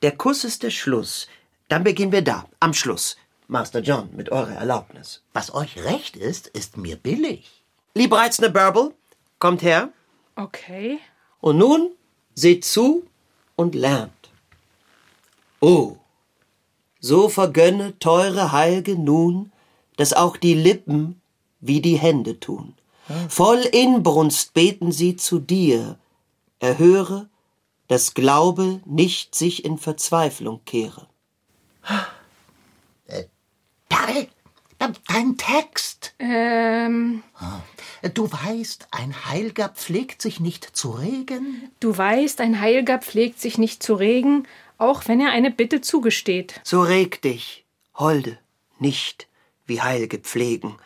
Der 0.00 0.16
Kuss 0.16 0.44
ist 0.44 0.62
der 0.62 0.70
Schluss. 0.70 1.26
Dann 1.72 1.84
beginnen 1.84 2.12
wir 2.12 2.20
da, 2.20 2.44
am 2.60 2.74
Schluss. 2.74 3.16
Master 3.48 3.80
John, 3.80 4.10
mit 4.14 4.30
eurer 4.30 4.56
Erlaubnis. 4.56 5.22
Was 5.32 5.54
euch 5.54 5.82
recht 5.82 6.18
ist, 6.18 6.48
ist 6.48 6.76
mir 6.76 6.96
billig. 6.96 7.50
Liebreizende 7.94 8.50
Burble, 8.50 8.92
kommt 9.38 9.62
her. 9.62 9.88
Okay. 10.36 10.98
Und 11.40 11.56
nun 11.56 11.92
seht 12.34 12.66
zu 12.66 13.06
und 13.56 13.74
lernt. 13.74 14.12
Oh, 15.60 15.96
so 17.00 17.30
vergönne 17.30 17.98
teure 17.98 18.52
Heilge 18.52 18.94
nun, 18.94 19.50
dass 19.96 20.12
auch 20.12 20.36
die 20.36 20.52
Lippen 20.52 21.22
wie 21.60 21.80
die 21.80 21.96
Hände 21.96 22.38
tun. 22.38 22.74
Voll 23.30 23.60
Inbrunst 23.60 24.52
beten 24.52 24.92
sie 24.92 25.16
zu 25.16 25.38
dir. 25.38 25.98
Erhöre, 26.58 27.30
dass 27.88 28.12
Glaube 28.12 28.82
nicht 28.84 29.34
sich 29.34 29.64
in 29.64 29.78
Verzweiflung 29.78 30.60
kehre. 30.66 31.06
Dein, 33.88 34.26
dein 35.08 35.36
Text. 35.36 36.14
Ähm, 36.18 37.22
Du 38.14 38.32
weißt, 38.32 38.88
ein 38.90 39.14
Heilger 39.26 39.68
pflegt 39.68 40.22
sich 40.22 40.40
nicht 40.40 40.64
zu 40.76 40.90
regen. 40.90 41.70
du 41.78 41.96
weißt, 41.96 42.40
ein 42.40 42.60
Heilger 42.60 42.98
pflegt 42.98 43.40
sich 43.40 43.58
nicht 43.58 43.80
zu 43.82 43.94
regen, 43.94 44.48
auch 44.76 45.06
wenn 45.06 45.20
er 45.20 45.30
eine 45.30 45.52
Bitte 45.52 45.80
zugesteht. 45.80 46.60
So 46.64 46.82
reg 46.82 47.22
dich, 47.22 47.64
Holde, 47.94 48.38
nicht 48.80 49.28
wie 49.66 49.80
Heilge 49.82 50.18
pflegen, 50.18 50.76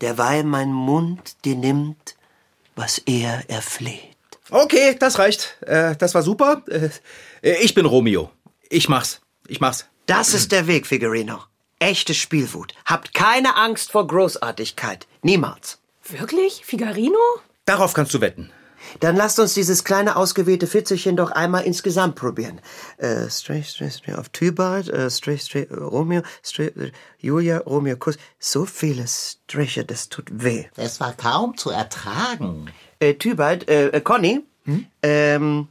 derweil 0.00 0.42
mein 0.42 0.72
Mund 0.72 1.36
dir 1.44 1.54
nimmt, 1.54 2.16
was 2.74 2.98
er 2.98 3.48
erfleht. 3.48 4.00
Okay, 4.50 4.96
das 4.98 5.20
reicht. 5.20 5.58
Äh, 5.62 5.94
das 5.96 6.14
war 6.16 6.22
super. 6.22 6.62
Äh, 6.68 6.90
ich 7.62 7.74
bin 7.74 7.86
Romeo. 7.86 8.30
Ich 8.68 8.88
mach's. 8.88 9.20
Ich 9.46 9.60
mach's. 9.60 9.86
Das 10.06 10.34
ist 10.34 10.52
der 10.52 10.66
Weg, 10.66 10.86
Figurino. 10.86 11.38
Echte 11.78 12.14
Spielwut. 12.14 12.74
Habt 12.84 13.14
keine 13.14 13.56
Angst 13.56 13.92
vor 13.92 14.06
Großartigkeit. 14.06 15.06
Niemals. 15.22 15.78
Wirklich? 16.08 16.64
Figarino? 16.64 17.18
Darauf 17.64 17.94
kannst 17.94 18.12
du 18.14 18.20
wetten. 18.20 18.50
Dann 19.00 19.14
lasst 19.14 19.38
uns 19.38 19.54
dieses 19.54 19.84
kleine 19.84 20.16
ausgewählte 20.16 20.66
Fitzelchen 20.66 21.16
doch 21.16 21.30
einmal 21.30 21.64
insgesamt 21.64 22.16
probieren. 22.16 22.60
Äh, 22.98 23.28
Stray, 23.30 23.62
Stray, 23.62 23.90
Stray 23.90 24.14
auf 24.14 24.28
Tybalt, 24.30 24.88
äh, 24.88 25.08
Stray, 25.08 25.38
Stray, 25.38 25.68
äh, 25.70 25.74
Romeo, 25.74 26.22
Stray, 26.44 26.66
äh, 26.66 26.92
Julia, 27.18 27.58
Romeo, 27.58 27.96
Kuss. 27.96 28.18
So 28.40 28.64
viele 28.64 29.06
Striche, 29.06 29.84
das 29.84 30.08
tut 30.08 30.26
weh. 30.32 30.64
Es 30.76 30.98
war 30.98 31.12
kaum 31.12 31.56
zu 31.56 31.70
ertragen. 31.70 32.70
Äh, 32.98 33.14
Tybalt, 33.14 33.68
äh, 33.68 33.88
äh, 33.88 34.00
Conny, 34.00 34.40
ähm, 35.02 35.68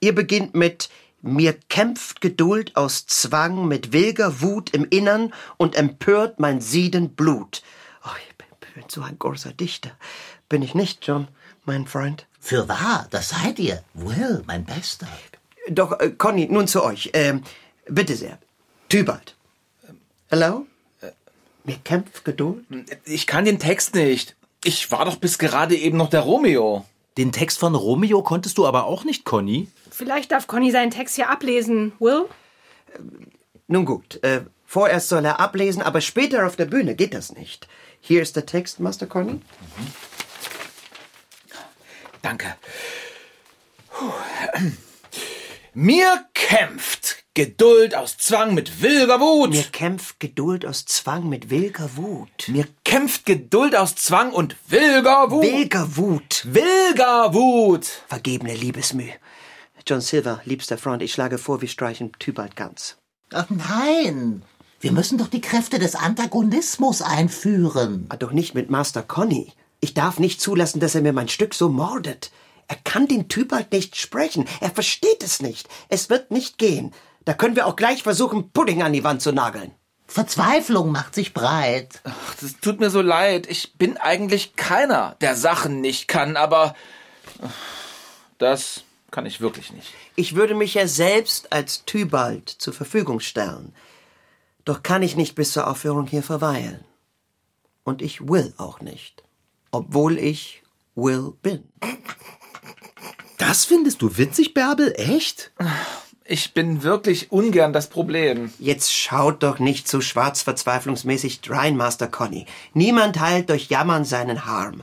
ihr 0.00 0.14
beginnt 0.14 0.54
mit 0.54 0.90
mir 1.22 1.54
kämpft 1.68 2.20
Geduld 2.20 2.76
aus 2.76 3.06
Zwang 3.06 3.66
mit 3.66 3.92
wilger 3.92 4.40
Wut 4.40 4.70
im 4.70 4.86
Innern 4.90 5.32
und 5.56 5.76
empört 5.76 6.40
mein 6.40 6.60
siedend 6.60 7.16
Blut. 7.16 7.62
Oh, 8.04 8.10
ich 8.28 8.36
bin, 8.36 8.46
bin 8.74 8.84
so 8.88 9.02
ein 9.02 9.18
großer 9.18 9.52
Dichter. 9.52 9.92
Bin 10.48 10.62
ich 10.62 10.74
nicht, 10.74 11.06
John, 11.06 11.28
mein 11.64 11.86
Freund? 11.86 12.26
Für 12.40 12.68
wahr, 12.68 13.06
das 13.10 13.30
seid 13.30 13.58
ihr. 13.58 13.82
Will, 13.94 14.42
mein 14.46 14.64
Bester. 14.64 15.06
Doch, 15.68 15.98
äh, 16.00 16.10
Conny, 16.10 16.48
nun 16.50 16.66
zu 16.66 16.82
euch. 16.82 17.10
Ähm, 17.14 17.42
bitte 17.86 18.16
sehr. 18.16 18.38
Tybalt. 18.88 19.36
Hello? 20.28 20.66
Mir 21.64 21.76
kämpft 21.84 22.24
Geduld? 22.24 22.64
Ich 23.04 23.26
kann 23.26 23.44
den 23.44 23.60
Text 23.60 23.94
nicht. 23.94 24.34
Ich 24.64 24.90
war 24.90 25.04
doch 25.04 25.16
bis 25.16 25.38
gerade 25.38 25.76
eben 25.76 25.96
noch 25.96 26.10
der 26.10 26.20
Romeo. 26.20 26.84
Den 27.18 27.32
Text 27.32 27.58
von 27.58 27.74
Romeo 27.74 28.22
konntest 28.22 28.58
du 28.58 28.66
aber 28.66 28.84
auch 28.84 29.04
nicht, 29.04 29.24
Conny. 29.24 29.68
Vielleicht 29.90 30.32
darf 30.32 30.46
Conny 30.46 30.70
seinen 30.70 30.90
Text 30.90 31.16
hier 31.16 31.28
ablesen. 31.28 31.92
Will? 31.98 32.24
Nun 33.66 33.84
gut, 33.84 34.22
äh, 34.22 34.42
vorerst 34.64 35.08
soll 35.08 35.24
er 35.24 35.40
ablesen, 35.40 35.82
aber 35.82 36.00
später 36.00 36.46
auf 36.46 36.56
der 36.56 36.66
Bühne 36.66 36.94
geht 36.94 37.14
das 37.14 37.32
nicht. 37.32 37.68
Hier 38.00 38.22
ist 38.22 38.36
der 38.36 38.46
Text, 38.46 38.80
Master 38.80 39.06
Conny. 39.06 39.40
Danke. 42.22 42.56
Puh. 43.90 44.12
Mir 45.74 46.26
kämpft 46.34 47.21
Geduld 47.34 47.94
aus 47.94 48.18
Zwang 48.18 48.52
mit 48.52 48.82
wilder 48.82 49.18
Wut. 49.18 49.52
Mir 49.52 49.62
kämpft 49.62 50.20
Geduld 50.20 50.66
aus 50.66 50.84
Zwang 50.84 51.30
mit 51.30 51.48
wilger 51.48 51.96
Wut. 51.96 52.48
Mir 52.48 52.66
kämpft 52.84 53.24
Geduld 53.24 53.74
aus 53.74 53.94
Zwang 53.94 54.32
und 54.32 54.54
wilger 54.68 55.30
Wut. 55.30 55.42
Wilger 55.42 55.96
Wut. 55.96 56.42
wilger 56.44 57.32
Wut. 57.32 57.86
Vergebene 58.06 58.54
Liebesmüh. 58.54 59.08
John 59.86 60.02
Silver, 60.02 60.42
liebster 60.44 60.76
Freund, 60.76 61.00
ich 61.00 61.14
schlage 61.14 61.38
vor, 61.38 61.62
wir 61.62 61.68
streichen 61.68 62.12
Tybalt 62.18 62.54
ganz. 62.54 62.98
Ach 63.32 63.48
nein. 63.48 64.42
Wir 64.80 64.92
müssen 64.92 65.16
doch 65.16 65.28
die 65.28 65.40
Kräfte 65.40 65.78
des 65.78 65.94
Antagonismus 65.94 67.00
einführen. 67.00 68.04
Aber 68.10 68.18
doch 68.18 68.32
nicht 68.32 68.54
mit 68.54 68.68
Master 68.68 69.02
Conny. 69.02 69.54
Ich 69.80 69.94
darf 69.94 70.18
nicht 70.18 70.42
zulassen, 70.42 70.80
dass 70.80 70.94
er 70.94 71.00
mir 71.00 71.14
mein 71.14 71.30
Stück 71.30 71.54
so 71.54 71.70
mordet. 71.70 72.30
Er 72.68 72.76
kann 72.84 73.06
den 73.08 73.28
Tybalt 73.28 73.72
nicht 73.72 73.96
sprechen. 73.96 74.46
Er 74.60 74.70
versteht 74.70 75.22
es 75.22 75.40
nicht. 75.40 75.66
Es 75.88 76.10
wird 76.10 76.30
nicht 76.30 76.58
gehen. 76.58 76.92
Da 77.24 77.34
können 77.34 77.56
wir 77.56 77.66
auch 77.66 77.76
gleich 77.76 78.02
versuchen, 78.02 78.50
Pudding 78.52 78.82
an 78.82 78.92
die 78.92 79.04
Wand 79.04 79.22
zu 79.22 79.32
nageln. 79.32 79.72
Verzweiflung 80.06 80.90
macht 80.90 81.14
sich 81.14 81.32
breit. 81.32 82.00
Ach, 82.04 82.34
das 82.40 82.56
tut 82.60 82.80
mir 82.80 82.90
so 82.90 83.00
leid. 83.00 83.46
Ich 83.48 83.74
bin 83.78 83.96
eigentlich 83.96 84.56
keiner, 84.56 85.16
der 85.20 85.36
Sachen 85.36 85.80
nicht 85.80 86.08
kann, 86.08 86.36
aber 86.36 86.74
das 88.38 88.84
kann 89.10 89.24
ich 89.24 89.40
wirklich 89.40 89.72
nicht. 89.72 89.88
Ich 90.16 90.34
würde 90.34 90.54
mich 90.54 90.74
ja 90.74 90.86
selbst 90.86 91.52
als 91.52 91.84
Tybalt 91.84 92.48
zur 92.48 92.72
Verfügung 92.72 93.20
stellen. 93.20 93.74
Doch 94.64 94.82
kann 94.82 95.02
ich 95.02 95.16
nicht 95.16 95.34
bis 95.34 95.52
zur 95.52 95.66
Aufführung 95.66 96.06
hier 96.06 96.22
verweilen. 96.22 96.84
Und 97.84 98.02
ich 98.02 98.28
will 98.28 98.52
auch 98.58 98.80
nicht. 98.80 99.22
Obwohl 99.70 100.18
ich 100.18 100.62
Will 100.94 101.32
bin. 101.42 101.64
Das 103.38 103.64
findest 103.64 104.02
du 104.02 104.18
witzig, 104.18 104.52
Bärbel? 104.54 104.92
Echt? 104.96 105.52
Ich 106.32 106.54
bin 106.54 106.82
wirklich 106.82 107.30
ungern 107.30 107.74
das 107.74 107.90
Problem. 107.90 108.54
Jetzt 108.58 108.90
schaut 108.96 109.42
doch 109.42 109.58
nicht 109.58 109.86
so 109.86 110.00
schwarz 110.00 110.40
verzweiflungsmäßig 110.40 111.42
drein, 111.42 111.76
Master 111.76 112.06
Conny. 112.06 112.46
Niemand 112.72 113.20
heilt 113.20 113.50
durch 113.50 113.68
Jammern 113.68 114.06
seinen 114.06 114.46
Harm. 114.46 114.82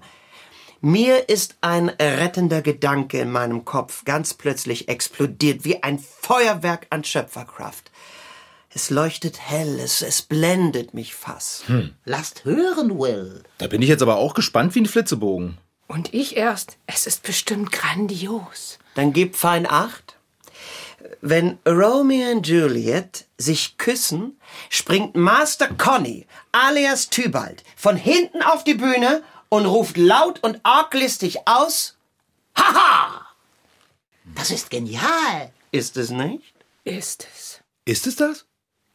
Mir 0.79 1.27
ist 1.27 1.55
ein 1.61 1.89
rettender 1.89 2.61
Gedanke 2.61 3.19
in 3.19 3.31
meinem 3.31 3.65
Kopf 3.65 4.05
ganz 4.05 4.35
plötzlich 4.35 4.89
explodiert 4.89 5.65
wie 5.65 5.81
ein 5.81 5.97
Feuerwerk 5.97 6.85
an 6.91 7.03
Schöpferkraft. 7.03 7.89
Es 8.69 8.91
leuchtet 8.91 9.39
hell, 9.39 9.79
es, 9.79 10.03
es 10.03 10.21
blendet 10.21 10.93
mich 10.93 11.15
fast. 11.15 11.63
Lasst 12.05 12.45
hören, 12.45 12.99
Will. 12.99 13.41
Da 13.57 13.65
bin 13.65 13.81
ich 13.81 13.89
jetzt 13.89 14.03
aber 14.03 14.17
auch 14.17 14.35
gespannt 14.35 14.75
wie 14.75 14.81
ein 14.81 14.85
Flitzebogen. 14.85 15.57
Und 15.87 16.13
ich 16.13 16.37
erst. 16.37 16.77
Es 16.85 17.07
ist 17.07 17.23
bestimmt 17.23 17.71
grandios. 17.71 18.77
Dann 18.93 19.13
gib 19.13 19.35
fein 19.35 19.65
acht. 19.67 20.18
Wenn 21.21 21.59
Romeo 21.65 22.31
und 22.31 22.47
Juliet 22.47 23.25
sich 23.37 23.77
küssen, 23.77 24.39
springt 24.69 25.15
Master 25.15 25.67
Conny 25.67 26.27
alias 26.51 27.09
Tybalt 27.09 27.63
von 27.75 27.95
hinten 27.95 28.41
auf 28.41 28.63
die 28.63 28.73
Bühne 28.73 29.23
und 29.49 29.65
ruft 29.65 29.97
laut 29.97 30.43
und 30.43 30.59
arglistig 30.63 31.47
aus, 31.47 31.97
Haha! 32.55 33.25
Das 34.35 34.51
ist 34.51 34.69
genial. 34.69 35.51
Ist 35.71 35.97
es 35.97 36.09
nicht? 36.09 36.53
Ist 36.83 37.27
es. 37.33 37.61
Ist 37.85 38.07
es 38.07 38.15
das? 38.15 38.45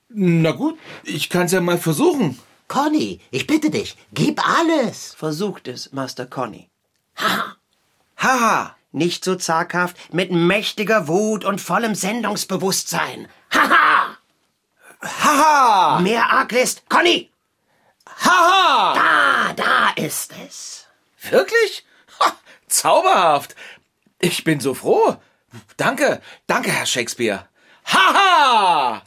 Na 0.08 0.52
gut, 0.52 0.78
ich 1.02 1.28
kann's 1.28 1.52
ja 1.52 1.60
mal 1.60 1.78
versuchen. 1.78 2.38
Conny, 2.68 3.20
ich 3.30 3.46
bitte 3.46 3.70
dich, 3.70 3.96
gib 4.12 4.40
alles. 4.46 5.14
Versucht 5.14 5.68
es, 5.68 5.92
Master 5.92 6.26
Conny. 6.26 6.70
Haha! 7.16 7.56
Haha! 8.16 8.76
Nicht 8.94 9.24
so 9.24 9.34
zaghaft, 9.34 9.96
mit 10.14 10.30
mächtiger 10.30 11.08
Wut 11.08 11.44
und 11.44 11.60
vollem 11.60 11.96
Sendungsbewusstsein. 11.96 13.26
Haha! 13.52 14.16
Haha! 15.02 15.98
Mehr 15.98 16.30
Arglist, 16.30 16.88
Conny! 16.88 17.28
Haha! 18.06 18.94
Ah, 18.96 19.52
da 19.54 19.90
ist 19.96 20.32
es. 20.46 20.86
Wirklich? 21.28 21.84
Ha, 22.20 22.36
zauberhaft. 22.68 23.56
Ich 24.20 24.44
bin 24.44 24.60
so 24.60 24.74
froh. 24.74 25.16
Danke, 25.76 26.22
danke, 26.46 26.70
Herr 26.70 26.86
Shakespeare. 26.86 27.48
Haha! 27.86 29.02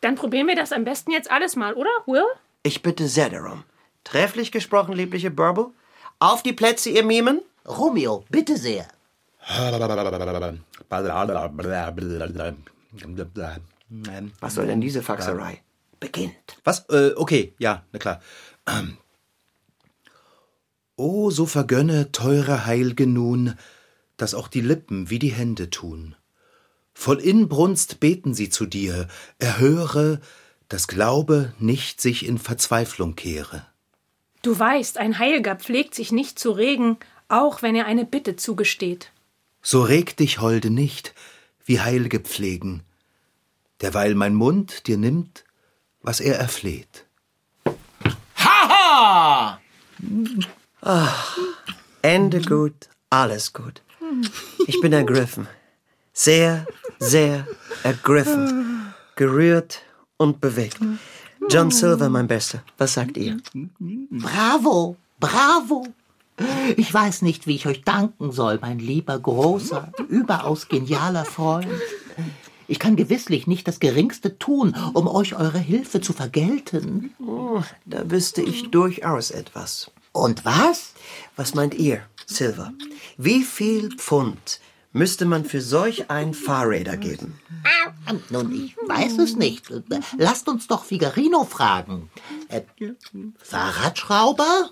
Dann 0.00 0.14
probieren 0.14 0.46
wir 0.46 0.56
das 0.56 0.72
am 0.72 0.84
besten 0.84 1.10
jetzt 1.10 1.30
alles 1.30 1.54
mal, 1.54 1.74
oder, 1.74 1.90
Will? 2.06 2.24
Ich 2.62 2.80
bitte 2.80 3.08
sehr 3.08 3.28
darum. 3.28 3.64
Trefflich 4.04 4.52
gesprochen, 4.52 4.94
liebliche 4.94 5.30
Burble. 5.30 5.66
Auf 6.18 6.42
die 6.42 6.54
Plätze, 6.54 6.88
ihr 6.88 7.04
Mimen. 7.04 7.42
Romeo, 7.66 8.24
bitte 8.30 8.56
sehr. 8.56 8.88
Was 14.40 14.54
soll 14.54 14.66
denn 14.66 14.80
diese 14.80 15.02
Faxerei? 15.02 15.62
Beginnt. 16.00 16.58
Was? 16.64 16.88
Äh, 16.90 17.12
okay, 17.16 17.54
ja, 17.58 17.82
na 17.92 17.98
klar. 17.98 18.20
O, 20.96 21.30
so 21.30 21.46
vergönne, 21.46 22.12
teure 22.12 22.66
Heilge 22.66 23.06
nun, 23.06 23.54
dass 24.16 24.34
auch 24.34 24.48
die 24.48 24.60
Lippen 24.60 25.10
wie 25.10 25.18
die 25.18 25.32
Hände 25.32 25.70
tun. 25.70 26.14
Voll 26.92 27.20
Inbrunst 27.20 28.00
beten 28.00 28.34
sie 28.34 28.50
zu 28.50 28.66
dir, 28.66 29.08
erhöre, 29.38 30.20
dass 30.68 30.88
Glaube 30.88 31.54
nicht 31.58 32.00
sich 32.00 32.26
in 32.26 32.38
Verzweiflung 32.38 33.14
kehre. 33.14 33.64
Du 34.42 34.58
weißt, 34.58 34.98
ein 34.98 35.18
Heilger 35.18 35.56
pflegt 35.56 35.94
sich 35.94 36.12
nicht 36.12 36.38
zu 36.38 36.50
regen, 36.50 36.98
auch 37.28 37.62
wenn 37.62 37.74
er 37.74 37.86
eine 37.86 38.04
Bitte 38.04 38.36
zugesteht. 38.36 39.12
So 39.62 39.82
reg 39.82 40.16
dich, 40.16 40.40
Holde, 40.40 40.70
nicht, 40.70 41.14
wie 41.64 41.80
Heilge 41.80 42.20
pflegen, 42.20 42.82
derweil 43.82 44.14
mein 44.14 44.34
Mund 44.34 44.86
dir 44.86 44.96
nimmt, 44.96 45.44
was 46.00 46.20
er 46.20 46.38
erfleht. 46.38 47.06
Haha! 48.36 49.60
Ende 52.02 52.40
gut, 52.40 52.88
alles 53.10 53.52
gut. 53.52 53.82
Ich 54.66 54.80
bin 54.80 54.92
ergriffen. 54.92 55.46
Sehr, 56.12 56.66
sehr 56.98 57.46
ergriffen. 57.82 58.94
Gerührt 59.16 59.82
und 60.16 60.40
bewegt. 60.40 60.78
John 61.50 61.70
Silver, 61.70 62.08
mein 62.08 62.26
Bester, 62.26 62.62
was 62.76 62.94
sagt 62.94 63.16
ihr? 63.16 63.38
Bravo, 64.10 64.96
bravo. 65.18 65.86
Ich 66.76 66.92
weiß 66.92 67.22
nicht, 67.22 67.46
wie 67.46 67.54
ich 67.54 67.66
euch 67.66 67.82
danken 67.82 68.32
soll, 68.32 68.58
mein 68.60 68.78
lieber, 68.78 69.18
großer, 69.18 69.92
überaus 70.08 70.68
genialer 70.68 71.24
Freund. 71.24 71.68
Ich 72.66 72.78
kann 72.78 72.96
gewisslich 72.96 73.46
nicht 73.46 73.66
das 73.66 73.80
Geringste 73.80 74.38
tun, 74.38 74.76
um 74.92 75.08
euch 75.08 75.34
eure 75.34 75.58
Hilfe 75.58 76.00
zu 76.00 76.12
vergelten. 76.12 77.14
Da 77.86 78.10
wüsste 78.10 78.42
ich 78.42 78.70
durchaus 78.70 79.30
etwas. 79.30 79.90
Und 80.12 80.44
was? 80.44 80.92
Was 81.36 81.54
meint 81.54 81.74
ihr, 81.74 82.02
Silver? 82.26 82.72
Wie 83.16 83.42
viel 83.42 83.90
Pfund 83.96 84.60
müsste 84.92 85.24
man 85.24 85.44
für 85.44 85.60
solch 85.60 86.10
ein 86.10 86.34
Fahrräder 86.34 86.96
geben? 86.96 87.40
Nun, 88.30 88.54
ich 88.54 88.76
weiß 88.76 89.18
es 89.18 89.36
nicht. 89.36 89.72
Lasst 90.18 90.48
uns 90.48 90.66
doch 90.66 90.84
Figarino 90.84 91.44
fragen. 91.44 92.10
Äh, 92.48 92.62
Fahrradschrauber? 93.38 94.70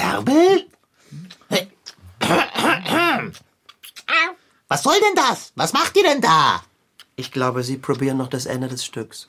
Bärbel? 0.00 0.66
Was 4.68 4.82
soll 4.82 4.94
denn 4.94 5.14
das? 5.16 5.52
Was 5.56 5.72
macht 5.72 5.96
ihr 5.96 6.04
denn 6.04 6.20
da? 6.22 6.62
Ich 7.16 7.32
glaube, 7.32 7.62
Sie 7.64 7.76
probieren 7.76 8.16
noch 8.16 8.28
das 8.28 8.46
Ende 8.46 8.68
des 8.68 8.84
Stücks. 8.84 9.28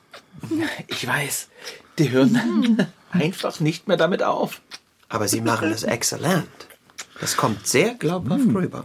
Ich 0.88 1.06
weiß, 1.06 1.50
die 1.98 2.12
hören 2.12 2.88
einfach 3.12 3.60
nicht 3.60 3.88
mehr 3.90 3.98
damit 3.98 4.24
auf. 4.24 4.62
Aber 5.10 5.28
Sie 5.28 5.42
machen 5.42 5.72
es 5.72 5.84
exzellent. 5.84 6.48
Das 7.20 7.36
kommt 7.36 7.68
sehr 7.68 7.96
glaubhaft 7.96 8.46
rüber. 8.46 8.84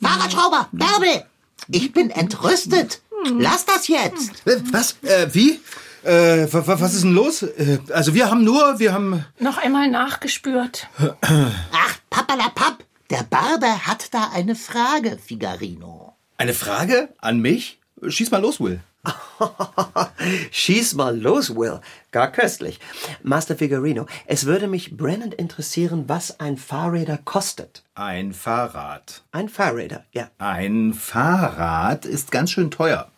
Fahrradschrauber, 0.00 0.68
Bärbel! 0.70 1.24
Ich 1.68 1.92
bin 1.92 2.10
entrüstet. 2.10 3.00
Lass 3.38 3.64
das 3.64 3.88
jetzt. 3.88 4.46
Äh, 4.46 4.60
Was? 4.70 4.96
Äh, 5.02 5.32
wie? 5.32 5.60
Äh, 6.04 6.52
wa- 6.52 6.66
wa- 6.66 6.80
was 6.80 6.94
ist 6.94 7.04
denn 7.04 7.14
los? 7.14 7.42
Äh, 7.42 7.78
also 7.92 8.14
wir 8.14 8.30
haben 8.30 8.44
nur, 8.44 8.78
wir 8.78 8.92
haben... 8.92 9.24
Noch 9.38 9.58
einmal 9.58 9.88
nachgespürt. 9.90 10.88
Ach, 11.20 11.96
papalapap. 12.10 12.84
Der 13.10 13.22
Barber 13.24 13.86
hat 13.86 14.12
da 14.14 14.30
eine 14.34 14.54
Frage, 14.54 15.18
Figarino. 15.24 16.14
Eine 16.36 16.54
Frage 16.54 17.10
an 17.18 17.38
mich? 17.40 17.78
Schieß 18.06 18.30
mal 18.30 18.40
los, 18.40 18.60
Will. 18.60 18.80
Schieß 20.50 20.94
mal 20.94 21.18
los, 21.18 21.54
Will. 21.54 21.80
Gar 22.10 22.32
köstlich. 22.32 22.80
Master 23.22 23.56
Figurino, 23.56 24.06
es 24.26 24.46
würde 24.46 24.66
mich 24.66 24.96
brennend 24.96 25.34
interessieren, 25.34 26.04
was 26.06 26.40
ein 26.40 26.56
Fahrräder 26.56 27.18
kostet. 27.24 27.82
Ein 27.94 28.32
Fahrrad. 28.32 29.22
Ein 29.32 29.48
Fahrräder, 29.48 30.04
ja. 30.12 30.30
Ein 30.38 30.94
Fahrrad 30.94 32.06
ist 32.06 32.30
ganz 32.30 32.50
schön 32.50 32.70
teuer. 32.70 33.08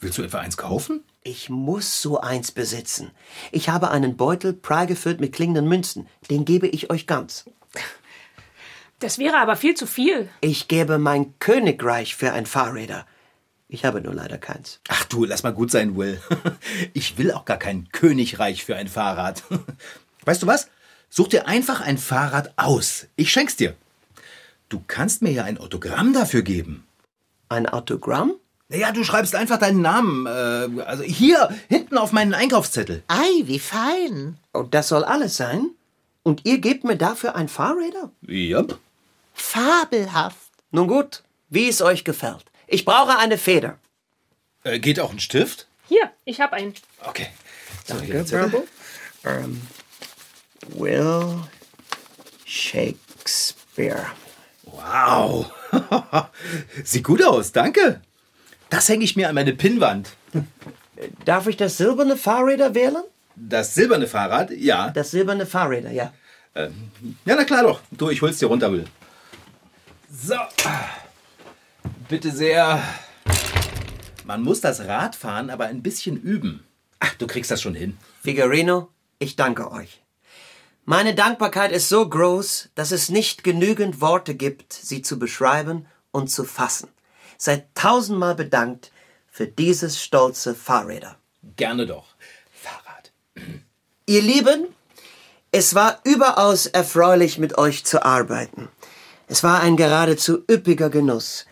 Willst 0.00 0.16
du 0.18 0.22
etwa 0.22 0.38
eins 0.38 0.56
kaufen? 0.56 1.02
Ich 1.22 1.50
muss 1.50 2.00
so 2.00 2.20
eins 2.20 2.50
besitzen. 2.50 3.10
Ich 3.52 3.68
habe 3.68 3.90
einen 3.90 4.16
Beutel 4.16 4.54
prall 4.54 4.86
gefüllt 4.86 5.20
mit 5.20 5.34
klingenden 5.34 5.68
Münzen. 5.68 6.08
Den 6.30 6.46
gebe 6.46 6.66
ich 6.66 6.88
euch 6.88 7.06
ganz. 7.06 7.44
Das 9.00 9.18
wäre 9.18 9.36
aber 9.36 9.56
viel 9.56 9.74
zu 9.74 9.86
viel. 9.86 10.30
Ich 10.40 10.66
gebe 10.68 10.96
mein 10.98 11.38
Königreich 11.38 12.16
für 12.16 12.32
ein 12.32 12.46
Fahrräder. 12.46 13.06
Ich 13.68 13.84
habe 13.84 14.00
nur 14.00 14.14
leider 14.14 14.38
keins. 14.38 14.80
Ach 14.88 15.04
du, 15.04 15.26
lass 15.26 15.42
mal 15.42 15.52
gut 15.52 15.70
sein, 15.70 15.96
Will. 15.96 16.20
Ich 16.94 17.18
will 17.18 17.32
auch 17.32 17.44
gar 17.44 17.58
kein 17.58 17.88
Königreich 17.92 18.64
für 18.64 18.76
ein 18.76 18.88
Fahrrad. 18.88 19.42
Weißt 20.24 20.42
du 20.42 20.46
was? 20.46 20.70
Such 21.10 21.28
dir 21.28 21.46
einfach 21.46 21.82
ein 21.82 21.98
Fahrrad 21.98 22.54
aus. 22.56 23.08
Ich 23.16 23.30
schenk's 23.30 23.56
dir. 23.56 23.76
Du 24.70 24.82
kannst 24.86 25.20
mir 25.20 25.32
ja 25.32 25.44
ein 25.44 25.58
Autogramm 25.58 26.14
dafür 26.14 26.42
geben. 26.42 26.86
Ein 27.48 27.66
Autogramm? 27.66 28.34
Naja, 28.70 28.92
du 28.92 29.02
schreibst 29.02 29.34
einfach 29.34 29.58
deinen 29.58 29.82
Namen. 29.82 30.26
Äh, 30.26 30.82
also 30.82 31.02
hier, 31.02 31.52
hinten 31.68 31.98
auf 31.98 32.12
meinen 32.12 32.34
Einkaufszettel. 32.34 33.02
Ei, 33.08 33.42
wie 33.42 33.58
fein. 33.58 34.38
Und 34.52 34.74
das 34.74 34.86
soll 34.86 35.02
alles 35.02 35.36
sein? 35.36 35.70
Und 36.22 36.46
ihr 36.46 36.58
gebt 36.58 36.84
mir 36.84 36.96
dafür 36.96 37.34
ein 37.34 37.48
Fahrräder? 37.48 38.12
Yep. 38.28 38.78
Fabelhaft. 39.34 40.36
Nun 40.70 40.86
gut, 40.86 41.24
wie 41.48 41.68
es 41.68 41.82
euch 41.82 42.04
gefällt. 42.04 42.44
Ich 42.68 42.84
brauche 42.84 43.18
eine 43.18 43.38
Feder. 43.38 43.76
Äh, 44.62 44.78
geht 44.78 45.00
auch 45.00 45.10
ein 45.10 45.18
Stift? 45.18 45.66
Hier, 45.88 46.12
ich 46.24 46.40
habe 46.40 46.52
einen. 46.52 46.72
Okay. 47.04 47.26
So, 47.84 47.94
hier 47.94 48.00
Danke, 48.00 48.12
der 48.12 48.26
Zettel. 48.26 48.68
Bramble. 49.22 49.44
Ähm, 49.44 49.62
Will 50.80 51.42
Shakespeare. 52.44 54.06
Wow. 54.62 55.50
Sieht 56.84 57.02
gut 57.02 57.24
aus, 57.24 57.50
danke. 57.50 58.00
Das 58.70 58.88
hänge 58.88 59.04
ich 59.04 59.16
mir 59.16 59.28
an 59.28 59.34
meine 59.34 59.52
Pinnwand. 59.52 60.10
Darf 61.24 61.46
ich 61.46 61.56
das 61.56 61.76
silberne 61.76 62.16
Fahrräder 62.16 62.74
wählen? 62.74 63.02
Das 63.36 63.74
silberne 63.74 64.06
Fahrrad? 64.06 64.50
Ja. 64.50 64.90
Das 64.90 65.10
silberne 65.10 65.46
Fahrräder, 65.46 65.90
ja. 65.90 66.12
Ja, 66.54 66.68
na 67.24 67.44
klar 67.44 67.62
doch. 67.62 67.80
Du, 67.90 68.10
ich 68.10 68.22
hol's 68.22 68.38
dir 68.38 68.46
runter, 68.46 68.72
Will. 68.72 68.84
So. 70.12 70.34
Bitte 72.08 72.30
sehr. 72.32 72.82
Man 74.24 74.42
muss 74.42 74.60
das 74.60 74.80
Radfahren 74.80 75.50
aber 75.50 75.66
ein 75.66 75.82
bisschen 75.82 76.16
üben. 76.20 76.64
Ach, 76.98 77.14
du 77.14 77.26
kriegst 77.26 77.50
das 77.50 77.62
schon 77.62 77.74
hin. 77.74 77.96
Figurino, 78.22 78.88
ich 79.18 79.36
danke 79.36 79.70
euch. 79.70 80.02
Meine 80.84 81.14
Dankbarkeit 81.14 81.72
ist 81.72 81.88
so 81.88 82.08
groß, 82.08 82.70
dass 82.74 82.90
es 82.90 83.10
nicht 83.10 83.44
genügend 83.44 84.00
Worte 84.00 84.34
gibt, 84.34 84.72
sie 84.72 85.02
zu 85.02 85.18
beschreiben 85.18 85.86
und 86.10 86.30
zu 86.30 86.44
fassen. 86.44 86.88
Seid 87.42 87.74
tausendmal 87.74 88.34
bedankt 88.34 88.92
für 89.26 89.46
dieses 89.46 89.98
stolze 89.98 90.54
Fahrräder. 90.54 91.16
Gerne 91.56 91.86
doch. 91.86 92.04
Fahrrad. 92.52 93.12
Ihr 94.06 94.20
Lieben, 94.20 94.66
es 95.50 95.74
war 95.74 96.00
überaus 96.04 96.66
erfreulich, 96.66 97.38
mit 97.38 97.56
euch 97.56 97.86
zu 97.86 98.04
arbeiten. 98.04 98.68
Es 99.26 99.42
war 99.42 99.60
ein 99.60 99.78
geradezu 99.78 100.44
üppiger 100.50 100.90
Genuss. 100.90 101.46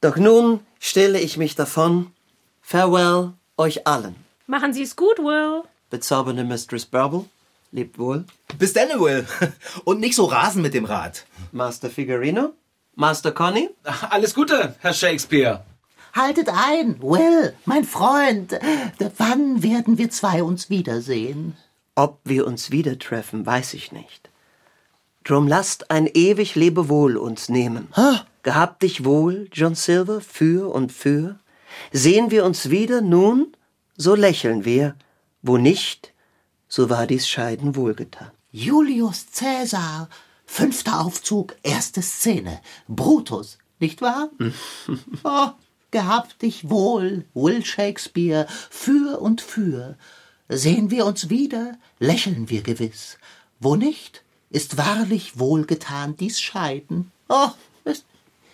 Doch 0.00 0.16
nun 0.16 0.58
stille 0.80 1.20
ich 1.20 1.36
mich 1.36 1.54
davon. 1.54 2.12
Farewell 2.60 3.34
euch 3.56 3.86
allen. 3.86 4.16
Machen 4.48 4.72
Sie 4.72 4.82
es 4.82 4.96
gut, 4.96 5.18
Will. 5.18 5.62
Bezaubernde 5.88 6.42
Mistress 6.42 6.84
Burble, 6.84 7.26
lebt 7.70 7.96
wohl. 7.96 8.24
Bis 8.58 8.72
dann, 8.72 8.88
Will. 8.98 9.24
Und 9.84 10.00
nicht 10.00 10.16
so 10.16 10.24
rasen 10.24 10.62
mit 10.62 10.74
dem 10.74 10.84
Rad. 10.84 11.26
Master 11.52 11.90
Figurino, 11.90 12.54
Master 12.94 13.32
Conny, 13.32 13.70
Alles 14.10 14.34
Gute, 14.34 14.76
Herr 14.80 14.92
Shakespeare. 14.92 15.62
Haltet 16.14 16.48
ein, 16.50 17.00
Will, 17.00 17.54
mein 17.64 17.84
Freund. 17.84 18.58
Wann 19.16 19.62
werden 19.62 19.96
wir 19.96 20.10
zwei 20.10 20.42
uns 20.42 20.68
wiedersehen? 20.68 21.56
ob 21.94 22.20
wir 22.24 22.46
uns 22.46 22.70
wieder 22.70 22.98
treffen, 22.98 23.44
weiß 23.44 23.74
ich 23.74 23.92
nicht. 23.92 24.30
Drum 25.24 25.46
lasst 25.46 25.90
ein 25.90 26.08
ewig 26.12 26.54
Lebewohl 26.54 27.16
uns 27.16 27.48
nehmen. 27.48 27.88
Gehabt 28.42 28.82
dich 28.82 29.04
wohl, 29.04 29.48
John 29.52 29.74
Silver, 29.74 30.20
für 30.20 30.72
und 30.72 30.90
für. 30.90 31.38
Sehen 31.92 32.30
wir 32.30 32.44
uns 32.44 32.70
wieder 32.70 33.00
nun, 33.00 33.52
so 33.96 34.14
lächeln 34.14 34.64
wir. 34.64 34.96
Wo 35.42 35.58
nicht, 35.58 36.12
so 36.68 36.90
war 36.90 37.06
dies 37.06 37.28
Scheiden 37.28 37.76
wohlgetan. 37.76 38.30
Julius 38.50 39.30
Cäsar, 39.30 40.08
fünfter 40.52 41.00
Aufzug, 41.00 41.56
erste 41.62 42.02
Szene. 42.02 42.60
Brutus, 42.86 43.56
nicht 43.78 44.02
wahr? 44.02 44.28
oh, 45.24 45.48
gehabt 45.90 46.42
dich 46.42 46.68
wohl, 46.68 47.24
Will 47.32 47.64
Shakespeare, 47.64 48.46
für 48.68 49.18
und 49.22 49.40
für. 49.40 49.96
Sehen 50.50 50.90
wir 50.90 51.06
uns 51.06 51.30
wieder, 51.30 51.78
lächeln 51.98 52.50
wir 52.50 52.60
gewiss. 52.60 53.16
Wo 53.60 53.76
nicht, 53.76 54.24
ist 54.50 54.76
wahrlich 54.76 55.38
wohlgetan 55.38 56.16
dies 56.16 56.38
Scheiden. 56.38 57.10
Oh, 57.30 57.48
ist, 57.84 58.04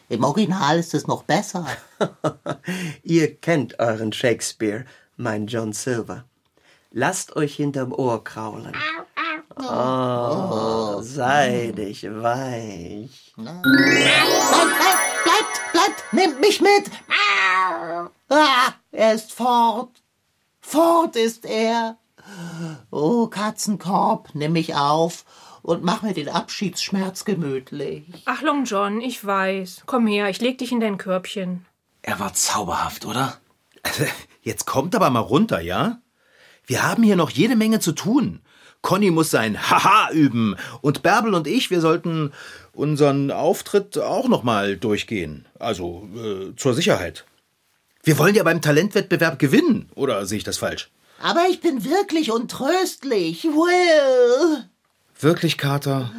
im 0.08 0.22
Original 0.22 0.78
ist 0.78 0.94
es 0.94 1.08
noch 1.08 1.24
besser. 1.24 1.66
Ihr 3.02 3.34
kennt 3.34 3.80
euren 3.80 4.12
Shakespeare, 4.12 4.84
mein 5.16 5.48
John 5.48 5.72
Silver. 5.72 6.24
Lasst 6.92 7.34
euch 7.34 7.56
hinterm 7.56 7.92
Ohr 7.92 8.22
kraulen. 8.22 8.76
Oh, 9.60 11.00
seidig 11.02 12.04
weich. 12.04 13.32
Nein, 13.36 13.62
nein, 13.64 14.98
bleibt, 15.24 15.72
bleibt, 15.72 16.12
nehmt 16.12 16.40
mich 16.40 16.60
mit. 16.60 16.90
Ah, 18.28 18.74
er 18.92 19.14
ist 19.14 19.32
fort. 19.32 20.02
Fort 20.60 21.16
ist 21.16 21.44
er. 21.44 21.98
Oh, 22.90 23.26
Katzenkorb, 23.26 24.34
nimm 24.34 24.52
mich 24.52 24.74
auf 24.74 25.24
und 25.62 25.82
mach 25.82 26.02
mir 26.02 26.14
den 26.14 26.28
Abschiedsschmerz 26.28 27.24
gemütlich. 27.24 28.04
Ach, 28.26 28.42
Long 28.42 28.64
John, 28.64 29.00
ich 29.00 29.24
weiß. 29.24 29.82
Komm 29.86 30.06
her, 30.06 30.28
ich 30.28 30.40
leg 30.40 30.58
dich 30.58 30.72
in 30.72 30.80
dein 30.80 30.98
Körbchen. 30.98 31.64
Er 32.02 32.20
war 32.20 32.32
zauberhaft, 32.32 33.06
oder? 33.06 33.38
Jetzt 34.42 34.66
kommt 34.66 34.94
aber 34.94 35.10
mal 35.10 35.20
runter, 35.20 35.60
ja? 35.60 35.98
Wir 36.66 36.82
haben 36.82 37.02
hier 37.02 37.16
noch 37.16 37.30
jede 37.30 37.56
Menge 37.56 37.80
zu 37.80 37.92
tun. 37.92 38.40
Conny 38.82 39.10
muss 39.10 39.30
sein 39.30 39.70
Haha 39.70 40.10
üben 40.12 40.56
und 40.80 41.02
Bärbel 41.02 41.34
und 41.34 41.46
ich, 41.46 41.70
wir 41.70 41.80
sollten 41.80 42.32
unseren 42.72 43.30
Auftritt 43.30 43.98
auch 43.98 44.28
noch 44.28 44.42
mal 44.42 44.76
durchgehen. 44.76 45.46
Also 45.58 46.08
äh, 46.16 46.56
zur 46.56 46.74
Sicherheit. 46.74 47.24
Wir 48.04 48.18
wollen 48.18 48.34
ja 48.34 48.44
beim 48.44 48.62
Talentwettbewerb 48.62 49.38
gewinnen, 49.38 49.90
oder 49.94 50.24
sehe 50.24 50.38
ich 50.38 50.44
das 50.44 50.58
falsch? 50.58 50.90
Aber 51.20 51.46
ich 51.50 51.60
bin 51.60 51.84
wirklich 51.84 52.30
untröstlich, 52.30 53.44
Will. 53.44 54.64
Wirklich, 55.20 55.58
Kater? 55.58 56.12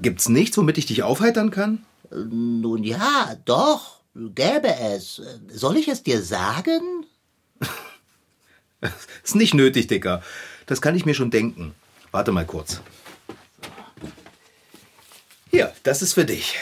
Gibt's 0.00 0.28
nichts, 0.28 0.56
womit 0.56 0.78
ich 0.78 0.86
dich 0.86 1.02
aufheitern 1.02 1.50
kann? 1.50 1.84
Nun 2.10 2.82
ja, 2.82 3.36
doch, 3.44 4.00
gäbe 4.14 4.74
es. 4.74 5.20
Soll 5.52 5.76
ich 5.76 5.88
es 5.88 6.02
dir 6.02 6.22
sagen? 6.22 7.06
Ist 9.22 9.36
nicht 9.36 9.54
nötig, 9.54 9.88
Dicker. 9.88 10.22
Das 10.66 10.80
kann 10.80 10.94
ich 10.94 11.04
mir 11.04 11.14
schon 11.14 11.30
denken. 11.30 11.74
Warte 12.10 12.32
mal 12.32 12.46
kurz. 12.46 12.80
Hier, 15.50 15.72
das 15.82 16.02
ist 16.02 16.14
für 16.14 16.24
dich. 16.24 16.56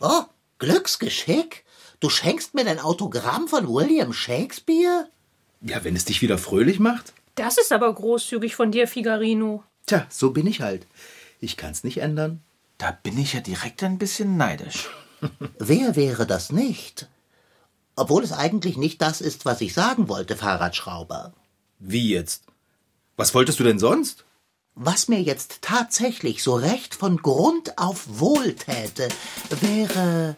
Oh, 0.00 0.22
Glücksgeschick? 0.58 1.64
Du 2.00 2.08
schenkst 2.08 2.54
mir 2.54 2.64
dein 2.64 2.78
Autogramm 2.78 3.48
von 3.48 3.68
William 3.68 4.12
Shakespeare? 4.12 5.08
Ja, 5.60 5.84
wenn 5.84 5.96
es 5.96 6.06
dich 6.06 6.22
wieder 6.22 6.38
fröhlich 6.38 6.78
macht? 6.78 7.12
Das 7.34 7.58
ist 7.58 7.72
aber 7.72 7.92
großzügig 7.94 8.56
von 8.56 8.72
dir, 8.72 8.88
Figarino. 8.88 9.62
Tja, 9.86 10.06
so 10.08 10.30
bin 10.30 10.46
ich 10.46 10.60
halt. 10.60 10.86
Ich 11.38 11.56
kann's 11.56 11.84
nicht 11.84 11.98
ändern. 11.98 12.42
Da 12.78 12.90
bin 12.90 13.18
ich 13.18 13.34
ja 13.34 13.40
direkt 13.40 13.82
ein 13.82 13.98
bisschen 13.98 14.36
neidisch. 14.36 14.88
Wer 15.58 15.96
wäre 15.96 16.26
das 16.26 16.50
nicht? 16.52 17.08
Obwohl 17.96 18.24
es 18.24 18.32
eigentlich 18.32 18.78
nicht 18.78 19.02
das 19.02 19.20
ist, 19.20 19.44
was 19.44 19.60
ich 19.60 19.74
sagen 19.74 20.08
wollte, 20.08 20.36
Fahrradschrauber. 20.36 21.34
Wie 21.78 22.10
jetzt? 22.10 22.44
Was 23.16 23.34
wolltest 23.34 23.60
du 23.60 23.64
denn 23.64 23.78
sonst? 23.78 24.24
Was 24.74 25.08
mir 25.08 25.20
jetzt 25.20 25.62
tatsächlich 25.62 26.42
so 26.42 26.54
recht 26.54 26.94
von 26.94 27.16
Grund 27.18 27.76
auf 27.76 28.04
wohltäte, 28.06 29.08
wäre 29.60 30.36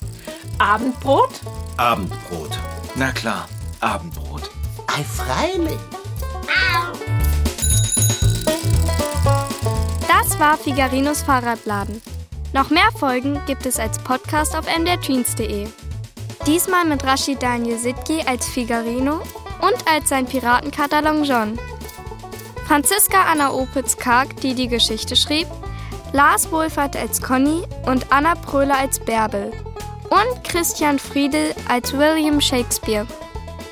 Abendbrot? 0.59 1.31
Abendbrot. 1.77 2.59
Na 2.97 3.13
klar, 3.13 3.49
Abendbrot. 3.81 4.51
ei 4.87 5.05
freilich. 5.05 5.79
Das 10.09 10.39
war 10.39 10.57
Figarinos 10.59 11.23
Fahrradladen. 11.23 12.01
Noch 12.53 12.71
mehr 12.71 12.91
Folgen 12.99 13.41
gibt 13.47 13.65
es 13.67 13.79
als 13.79 13.99
Podcast 13.99 14.57
auf 14.57 14.67
mdrteens.de. 14.67 15.69
Diesmal 16.47 16.85
mit 16.85 17.05
Rashid 17.05 17.43
Daniel 17.43 17.79
Sitki 17.79 18.23
als 18.27 18.49
Figarino 18.49 19.21
und 19.61 19.89
als 19.89 20.09
sein 20.09 20.27
Piratenkater 20.27 21.01
Long 21.03 21.23
John. 21.25 21.59
Franziska 22.73 23.25
Anna 23.31 23.53
Opitz-Karg, 23.53 24.41
die 24.41 24.55
die 24.55 24.67
Geschichte 24.67 25.15
schrieb, 25.15 25.47
Lars 26.15 26.51
Wohlfahrt 26.51 26.97
als 26.97 27.21
Conny 27.21 27.65
und 27.85 28.11
Anna 28.11 28.35
Pröhler 28.35 28.79
als 28.79 28.99
Bärbel 28.99 29.53
und 30.09 30.43
Christian 30.43 30.99
Friedel 30.99 31.55
als 31.69 31.93
William 31.93 32.41
Shakespeare. 32.41 33.07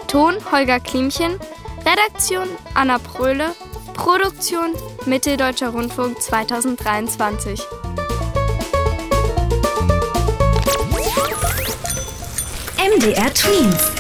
Ton 0.06 0.34
Holger 0.52 0.80
Klimchen, 0.80 1.40
Redaktion 1.78 2.46
Anna 2.74 2.98
Pröhle, 2.98 3.54
Produktion 3.94 4.74
Mitteldeutscher 5.06 5.70
Rundfunk 5.70 6.20
2023. 6.20 7.58
MDR 12.76 13.32
Twins. 13.32 13.92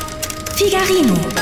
Figarino. 0.56 1.39